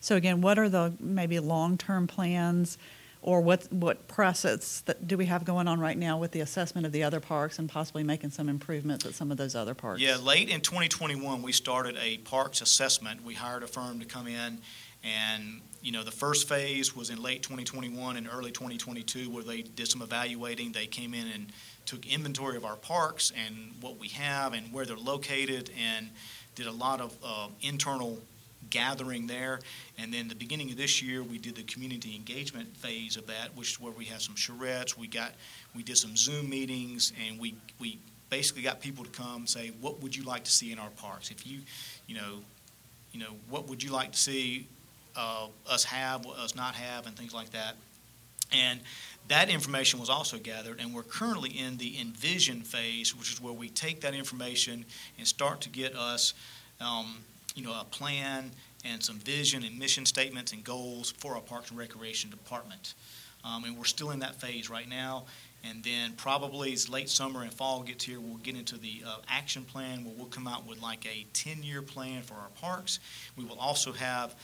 So 0.00 0.16
again, 0.16 0.40
what 0.40 0.58
are 0.58 0.68
the 0.68 0.94
maybe 0.98 1.38
long-term 1.38 2.06
plans, 2.06 2.78
or 3.22 3.40
what 3.40 3.70
what 3.72 4.08
process 4.08 4.80
that 4.82 5.06
do 5.06 5.16
we 5.16 5.26
have 5.26 5.44
going 5.44 5.68
on 5.68 5.78
right 5.78 5.98
now 5.98 6.18
with 6.18 6.32
the 6.32 6.40
assessment 6.40 6.86
of 6.86 6.92
the 6.92 7.02
other 7.02 7.20
parks 7.20 7.58
and 7.58 7.68
possibly 7.68 8.02
making 8.02 8.30
some 8.30 8.48
improvements 8.48 9.04
at 9.04 9.14
some 9.14 9.30
of 9.30 9.36
those 9.36 9.54
other 9.54 9.74
parks? 9.74 10.00
Yeah, 10.00 10.16
late 10.16 10.48
in 10.48 10.60
2021, 10.60 11.42
we 11.42 11.52
started 11.52 11.96
a 12.00 12.18
parks 12.18 12.62
assessment. 12.62 13.22
We 13.24 13.34
hired 13.34 13.62
a 13.62 13.66
firm 13.66 14.00
to 14.00 14.06
come 14.06 14.26
in, 14.26 14.58
and 15.04 15.60
you 15.82 15.92
know, 15.92 16.02
the 16.02 16.10
first 16.10 16.48
phase 16.48 16.94
was 16.94 17.10
in 17.10 17.22
late 17.22 17.42
2021 17.42 18.16
and 18.16 18.28
early 18.30 18.50
2022, 18.50 19.30
where 19.30 19.42
they 19.42 19.62
did 19.62 19.88
some 19.88 20.02
evaluating. 20.02 20.72
They 20.72 20.86
came 20.86 21.14
in 21.14 21.26
and 21.28 21.52
took 21.86 22.06
inventory 22.06 22.56
of 22.56 22.64
our 22.64 22.76
parks 22.76 23.32
and 23.36 23.72
what 23.80 23.98
we 23.98 24.08
have 24.08 24.52
and 24.52 24.72
where 24.72 24.84
they're 24.84 24.96
located, 24.96 25.70
and 25.78 26.10
did 26.54 26.66
a 26.66 26.72
lot 26.72 27.00
of 27.00 27.16
uh, 27.24 27.48
internal 27.62 28.18
gathering 28.68 29.26
there. 29.26 29.60
And 29.98 30.12
then 30.12 30.28
the 30.28 30.34
beginning 30.34 30.70
of 30.70 30.76
this 30.76 31.00
year, 31.02 31.22
we 31.22 31.38
did 31.38 31.56
the 31.56 31.62
community 31.62 32.14
engagement 32.14 32.76
phase 32.76 33.16
of 33.16 33.26
that, 33.26 33.56
which 33.56 33.72
is 33.72 33.80
where 33.80 33.92
we 33.92 34.04
had 34.04 34.20
some 34.20 34.34
charrettes. 34.34 34.96
We 34.96 35.08
got, 35.08 35.32
we 35.74 35.82
did 35.82 35.96
some 35.96 36.16
Zoom 36.16 36.50
meetings, 36.50 37.12
and 37.26 37.40
we 37.40 37.54
we 37.78 37.98
basically 38.28 38.62
got 38.62 38.80
people 38.80 39.04
to 39.04 39.10
come 39.10 39.46
say, 39.46 39.72
what 39.80 40.02
would 40.02 40.14
you 40.14 40.22
like 40.22 40.44
to 40.44 40.50
see 40.50 40.70
in 40.72 40.78
our 40.78 40.90
parks? 40.90 41.30
If 41.30 41.46
you, 41.46 41.60
you 42.06 42.14
know, 42.14 42.38
you 43.12 43.20
know, 43.20 43.34
what 43.48 43.68
would 43.68 43.82
you 43.82 43.90
like 43.90 44.12
to 44.12 44.18
see 44.18 44.68
uh, 45.16 45.48
us 45.68 45.84
have, 45.84 46.26
us 46.26 46.54
not 46.54 46.74
have, 46.74 47.06
and 47.06 47.16
things 47.16 47.34
like 47.34 47.50
that. 47.50 47.74
And 48.52 48.80
that 49.28 49.48
information 49.48 50.00
was 50.00 50.10
also 50.10 50.38
gathered, 50.38 50.80
and 50.80 50.94
we're 50.94 51.02
currently 51.02 51.50
in 51.50 51.76
the 51.76 52.00
envision 52.00 52.62
phase, 52.62 53.16
which 53.16 53.32
is 53.32 53.40
where 53.40 53.52
we 53.52 53.68
take 53.68 54.00
that 54.00 54.14
information 54.14 54.84
and 55.18 55.26
start 55.26 55.60
to 55.62 55.68
get 55.68 55.94
us, 55.94 56.34
um, 56.80 57.18
you 57.54 57.64
know, 57.64 57.72
a 57.78 57.84
plan 57.84 58.50
and 58.84 59.02
some 59.02 59.16
vision 59.16 59.64
and 59.64 59.78
mission 59.78 60.06
statements 60.06 60.52
and 60.52 60.64
goals 60.64 61.12
for 61.18 61.34
our 61.34 61.40
Parks 61.40 61.70
and 61.70 61.78
Recreation 61.78 62.30
Department. 62.30 62.94
Um, 63.44 63.64
and 63.64 63.76
we're 63.76 63.84
still 63.84 64.10
in 64.10 64.20
that 64.20 64.40
phase 64.40 64.70
right 64.70 64.88
now. 64.88 65.24
And 65.62 65.82
then 65.82 66.12
probably 66.12 66.72
as 66.72 66.88
late 66.88 67.10
summer 67.10 67.42
and 67.42 67.52
fall 67.52 67.82
gets 67.82 68.04
here, 68.04 68.18
we'll 68.18 68.38
get 68.38 68.56
into 68.56 68.78
the 68.78 69.02
uh, 69.06 69.16
action 69.28 69.64
plan 69.64 70.04
where 70.04 70.14
we'll 70.16 70.26
come 70.26 70.48
out 70.48 70.66
with 70.66 70.80
like 70.80 71.06
a 71.06 71.26
10 71.34 71.62
year 71.62 71.82
plan 71.82 72.22
for 72.22 72.34
our 72.34 72.48
parks. 72.60 72.98
We 73.36 73.44
will 73.44 73.58
also 73.58 73.92
have 73.92 74.34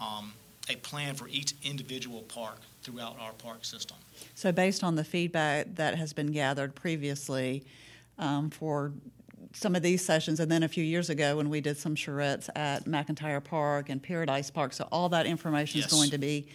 um, 0.00 0.32
a 0.68 0.76
plan 0.76 1.14
for 1.14 1.28
each 1.28 1.54
individual 1.62 2.22
park 2.22 2.58
throughout 2.82 3.16
our 3.20 3.32
park 3.32 3.64
system. 3.64 3.96
So 4.34 4.50
based 4.50 4.82
on 4.82 4.96
the 4.96 5.04
feedback 5.04 5.74
that 5.76 5.96
has 5.96 6.12
been 6.12 6.32
gathered 6.32 6.74
previously 6.74 7.64
um, 8.18 8.50
for 8.50 8.92
some 9.54 9.74
of 9.74 9.82
these 9.82 10.04
sessions, 10.04 10.40
and 10.40 10.50
then 10.50 10.62
a 10.62 10.68
few 10.68 10.84
years 10.84 11.08
ago 11.08 11.36
when 11.36 11.48
we 11.48 11.60
did 11.60 11.78
some 11.78 11.94
charrettes 11.94 12.48
at 12.54 12.84
McIntyre 12.84 13.42
Park 13.42 13.88
and 13.88 14.02
Paradise 14.02 14.50
Park, 14.50 14.72
so 14.72 14.88
all 14.90 15.08
that 15.10 15.26
information 15.26 15.80
is 15.80 15.86
going 15.86 16.10
to 16.10 16.18
be 16.18 16.46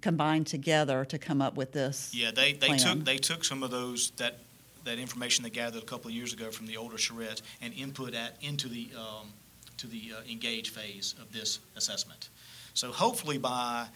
combined 0.00 0.46
together 0.46 1.04
to 1.04 1.18
come 1.18 1.42
up 1.42 1.56
with 1.56 1.72
this. 1.72 2.12
Yeah, 2.14 2.30
they, 2.30 2.52
they 2.52 2.68
plan. 2.68 2.78
took 2.78 3.04
they 3.04 3.18
took 3.18 3.44
some 3.44 3.62
of 3.62 3.70
those 3.70 4.10
that 4.12 4.38
that 4.84 4.98
information 4.98 5.42
they 5.44 5.50
gathered 5.50 5.82
a 5.82 5.86
couple 5.86 6.08
of 6.08 6.14
years 6.14 6.32
ago 6.32 6.50
from 6.50 6.66
the 6.66 6.76
older 6.76 6.96
charrettes 6.96 7.42
and 7.60 7.72
input 7.74 8.12
that 8.12 8.36
into 8.40 8.68
the 8.68 8.90
um, 8.96 9.28
to 9.78 9.86
the 9.86 10.12
uh, 10.16 10.30
engage 10.30 10.70
phase 10.70 11.14
of 11.20 11.32
this 11.32 11.58
assessment. 11.76 12.28
So 12.74 12.92
hopefully 12.92 13.38
by 13.38 13.86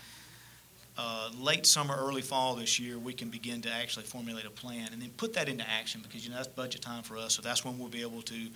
uh, 0.99 1.31
late 1.41 1.65
summer, 1.65 1.97
early 1.97 2.23
fall 2.23 2.57
this 2.57 2.81
year, 2.81 2.99
we 2.99 3.13
can 3.13 3.29
begin 3.29 3.63
to 3.63 3.71
actually 3.71 4.05
formulate 4.05 4.45
a 4.45 4.51
plan 4.51 4.89
and 4.93 5.01
then 5.01 5.11
put 5.17 5.33
that 5.35 5.49
into 5.49 5.65
action 5.69 6.01
because 6.03 6.25
you 6.25 6.31
know 6.31 6.37
that's 6.37 6.49
budget 6.49 6.83
time 6.83 7.05
for 7.05 7.17
us. 7.17 7.35
So 7.35 7.43
that's 7.43 7.65
when 7.65 7.79
we'll 7.79 7.89
be 7.89 8.03
able 8.03 8.23
to 8.23 8.49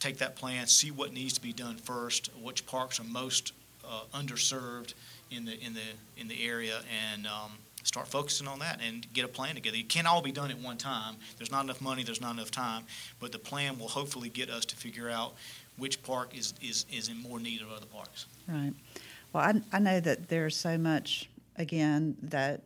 take 0.00 0.18
that 0.18 0.34
plan, 0.34 0.66
see 0.66 0.90
what 0.90 1.12
needs 1.12 1.32
to 1.34 1.40
be 1.40 1.52
done 1.52 1.76
first, 1.76 2.30
which 2.42 2.66
parks 2.66 2.98
are 2.98 3.04
most 3.04 3.52
uh, 3.84 4.00
underserved 4.12 4.94
in 5.30 5.44
the 5.44 5.58
in 5.64 5.74
the 5.74 6.20
in 6.20 6.26
the 6.26 6.44
area, 6.44 6.80
and 7.12 7.26
um, 7.26 7.52
start 7.84 8.08
focusing 8.08 8.48
on 8.48 8.58
that 8.58 8.80
and 8.84 9.06
get 9.12 9.24
a 9.24 9.28
plan 9.28 9.54
together. 9.54 9.76
It 9.76 9.88
can't 9.88 10.08
all 10.08 10.20
be 10.20 10.32
done 10.32 10.50
at 10.50 10.58
one 10.58 10.76
time. 10.76 11.14
There's 11.38 11.52
not 11.52 11.64
enough 11.64 11.80
money. 11.80 12.02
There's 12.02 12.20
not 12.20 12.34
enough 12.34 12.50
time. 12.50 12.82
But 13.20 13.30
the 13.30 13.38
plan 13.38 13.78
will 13.78 13.88
hopefully 13.88 14.28
get 14.28 14.50
us 14.50 14.64
to 14.66 14.76
figure 14.76 15.08
out 15.08 15.34
which 15.76 16.02
park 16.02 16.36
is 16.36 16.54
is, 16.60 16.84
is 16.92 17.08
in 17.08 17.22
more 17.22 17.38
need 17.38 17.62
of 17.62 17.70
other 17.70 17.86
parks. 17.86 18.26
Right. 18.48 18.72
Well, 19.32 19.44
I, 19.44 19.76
I 19.76 19.78
know 19.78 20.00
that 20.00 20.28
there's 20.28 20.56
so 20.56 20.78
much, 20.78 21.28
again, 21.58 22.16
that 22.22 22.62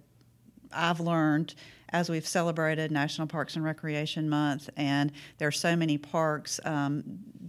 I've 0.72 1.00
learned 1.00 1.54
as 1.90 2.08
we've 2.08 2.26
celebrated 2.26 2.90
National 2.90 3.26
Parks 3.26 3.56
and 3.56 3.64
Recreation 3.64 4.28
Month, 4.28 4.70
and 4.76 5.12
there 5.38 5.48
are 5.48 5.52
so 5.52 5.76
many 5.76 5.98
parks 5.98 6.60
um, 6.64 7.04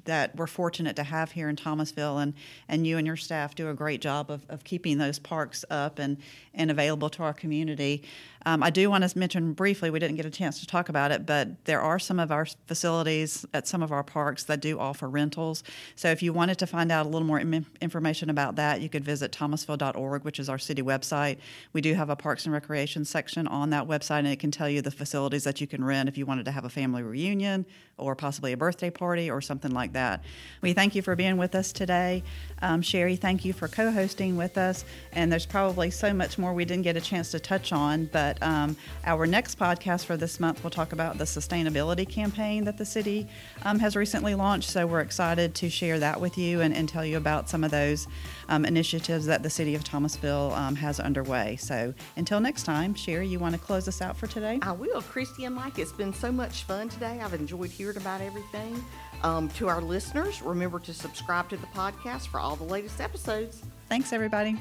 that 0.06 0.36
we're 0.36 0.48
fortunate 0.48 0.96
to 0.96 1.04
have 1.04 1.32
here 1.32 1.50
in 1.50 1.56
Thomasville, 1.56 2.18
and, 2.18 2.34
and 2.68 2.86
you 2.88 2.98
and 2.98 3.06
your 3.06 3.16
staff 3.16 3.56
do 3.56 3.70
a 3.70 3.74
great 3.74 4.02
job 4.02 4.32
of, 4.32 4.46
of 4.50 4.64
keeping 4.64 4.98
those 4.98 5.20
parks 5.20 5.64
up 5.70 6.00
and, 6.00 6.18
and 6.54 6.72
available 6.72 7.10
to 7.10 7.24
our 7.24 7.34
community. 7.34 8.04
Um, 8.46 8.64
I 8.64 8.72
do 8.72 8.90
want 8.90 9.08
to 9.08 9.18
mention 9.18 9.54
briefly, 9.54 9.92
we 9.92 10.00
didn't 10.00 10.16
get 10.16 10.26
a 10.26 10.32
chance 10.32 10.60
to 10.62 10.68
talk 10.68 10.90
about 10.90 11.12
it, 11.12 11.26
but 11.26 11.64
there 11.66 11.82
are 11.82 12.00
some 12.00 12.20
of 12.20 12.32
our 12.32 12.48
facilities 12.66 13.46
at 13.54 13.68
some 13.68 13.84
of 13.84 13.92
our 13.92 14.04
parks 14.04 14.46
that 14.46 14.62
do 14.62 14.80
offer 14.80 15.08
rentals. 15.08 15.64
So 15.96 16.10
if 16.10 16.24
you 16.24 16.34
wanted 16.34 16.58
to 16.60 16.68
find 16.68 16.92
out 16.92 17.06
a 17.06 17.10
little 17.10 17.28
more 17.28 17.40
information 17.40 18.30
about 18.30 18.56
that, 18.56 18.82
you 18.82 18.90
could 18.90 19.06
visit 19.06 19.32
thomasville.org, 19.32 20.24
which 20.24 20.40
is 20.40 20.50
our 20.50 20.58
city 20.58 20.82
website. 20.82 21.38
We 21.74 21.82
do 21.82 21.94
have 21.94 22.10
a 22.10 22.16
Parks 22.16 22.46
and 22.46 22.54
Recreation 22.54 23.06
section 23.06 23.48
on 23.48 23.70
that 23.72 23.88
website, 23.88 24.31
it 24.32 24.40
can 24.40 24.52
tell 24.52 24.70
you 24.70 24.82
the 24.82 24.92
facilities 24.92 25.44
that 25.44 25.62
you 25.62 25.68
can 25.68 25.84
rent 25.84 26.10
if 26.10 26.18
you 26.18 26.26
wanted 26.26 26.46
to 26.46 26.52
have 26.52 26.66
a 26.66 26.70
family 26.70 27.04
reunion 27.04 27.66
or 27.98 28.16
possibly 28.16 28.54
a 28.54 28.58
birthday 28.58 28.90
party 28.90 29.30
or 29.30 29.42
something 29.42 29.72
like 29.72 29.94
that. 29.94 30.24
We 30.62 30.74
thank 30.74 30.96
you 30.96 31.02
for 31.02 31.16
being 31.16 31.38
with 31.38 31.54
us 31.56 31.72
today. 31.72 32.24
Um, 32.62 32.82
Sherry, 32.82 33.16
thank 33.16 33.46
you 33.46 33.54
for 33.54 33.68
co 33.68 33.92
hosting 33.92 34.38
with 34.38 34.58
us. 34.58 34.86
And 35.14 35.32
there's 35.32 35.46
probably 35.46 35.92
so 35.92 36.14
much 36.14 36.38
more 36.38 36.54
we 36.54 36.66
didn't 36.66 36.84
get 36.84 36.98
a 36.98 37.02
chance 37.02 37.32
to 37.32 37.40
touch 37.40 37.72
on, 37.72 38.06
but 38.12 38.42
um, 38.42 38.76
our 39.06 39.28
next 39.28 39.60
podcast 39.60 40.06
for 40.06 40.18
this 40.18 40.40
month 40.40 40.64
will 40.64 40.72
talk 40.72 40.94
about 40.94 41.18
the 41.18 41.26
sustainability 41.26 42.08
campaign 42.08 42.64
that 42.66 42.78
the 42.78 42.86
city 42.86 43.28
um, 43.64 43.80
has 43.80 43.96
recently 43.96 44.36
launched. 44.36 44.70
So 44.70 44.88
we're 44.88 45.02
excited 45.02 45.54
to 45.56 45.70
share 45.70 46.00
that 46.00 46.20
with 46.20 46.38
you 46.38 46.62
and, 46.62 46.76
and 46.76 46.90
tell 46.90 47.06
you 47.06 47.18
about 47.18 47.50
some 47.50 47.64
of 47.64 47.72
those 47.72 48.08
um, 48.52 48.66
initiatives 48.66 49.26
that 49.26 49.44
the 49.44 49.50
city 49.50 49.74
of 49.76 49.84
Thomasville 49.84 50.54
um, 50.54 50.76
has 50.76 51.00
underway. 51.00 51.56
So 51.56 51.94
until 52.18 52.42
next 52.42 52.64
time, 52.64 52.94
Sherry, 52.94 53.28
you 53.28 53.40
want 53.40 53.56
to 53.56 53.60
close 53.60 53.88
us 53.88 54.02
out 54.02 54.18
for 54.18 54.28
today? 54.28 54.60
I 54.62 54.74
will. 54.74 55.02
Christy 55.02 55.46
and 55.46 55.56
Mike, 55.56 55.80
it's 55.80 55.94
been 55.94 56.14
so 56.14 56.32
much 56.32 56.64
fun 56.64 56.90
today. 56.90 57.22
I've 57.24 57.34
enjoyed 57.34 57.70
hearing 57.72 57.98
about 57.98 58.20
everything. 58.22 58.84
Um, 59.24 59.48
to 59.50 59.70
our 59.70 59.82
listeners, 59.82 60.42
remember 60.42 60.80
to 60.80 60.94
subscribe 60.94 61.48
to 61.50 61.58
the 61.58 61.68
podcast 61.68 62.28
for 62.28 62.40
all 62.40 62.56
the 62.56 62.66
latest 62.66 63.00
episodes. 63.00 63.62
Thanks, 63.88 64.12
everybody. 64.12 64.58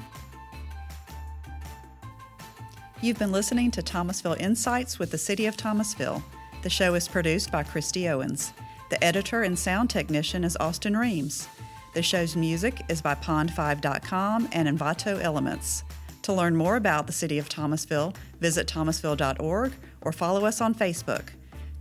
You've 3.01 3.19
been 3.19 3.31
listening 3.31 3.71
to 3.71 3.81
Thomasville 3.81 4.37
Insights 4.39 4.99
with 4.99 5.11
the 5.11 5.17
City 5.17 5.47
of 5.47 5.57
Thomasville. 5.57 6.23
The 6.61 6.69
show 6.69 6.93
is 6.93 7.07
produced 7.07 7.51
by 7.51 7.63
Christy 7.63 8.07
Owens. 8.07 8.53
The 8.89 9.03
editor 9.03 9.41
and 9.41 9.57
sound 9.57 9.89
technician 9.89 10.43
is 10.43 10.55
Austin 10.59 10.95
Reams. 10.95 11.47
The 11.93 12.01
show's 12.01 12.35
music 12.35 12.81
is 12.87 13.01
by 13.01 13.15
Pond5.com 13.15 14.49
and 14.53 14.67
Envato 14.67 15.21
Elements. 15.21 15.83
To 16.23 16.33
learn 16.33 16.55
more 16.55 16.75
about 16.77 17.07
the 17.07 17.13
City 17.13 17.37
of 17.37 17.49
Thomasville, 17.49 18.13
visit 18.39 18.67
thomasville.org 18.67 19.73
or 20.01 20.11
follow 20.11 20.45
us 20.45 20.61
on 20.61 20.73
Facebook. 20.73 21.29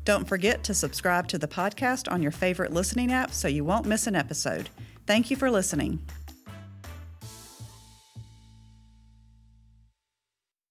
Don't 0.04 0.26
forget 0.26 0.64
to 0.64 0.74
subscribe 0.74 1.28
to 1.28 1.38
the 1.38 1.46
podcast 1.46 2.10
on 2.10 2.22
your 2.22 2.32
favorite 2.32 2.72
listening 2.72 3.12
app 3.12 3.32
so 3.32 3.48
you 3.48 3.64
won't 3.64 3.86
miss 3.86 4.06
an 4.06 4.16
episode. 4.16 4.68
Thank 5.06 5.30
you 5.30 5.36
for 5.36 5.50
listening. 5.50 6.00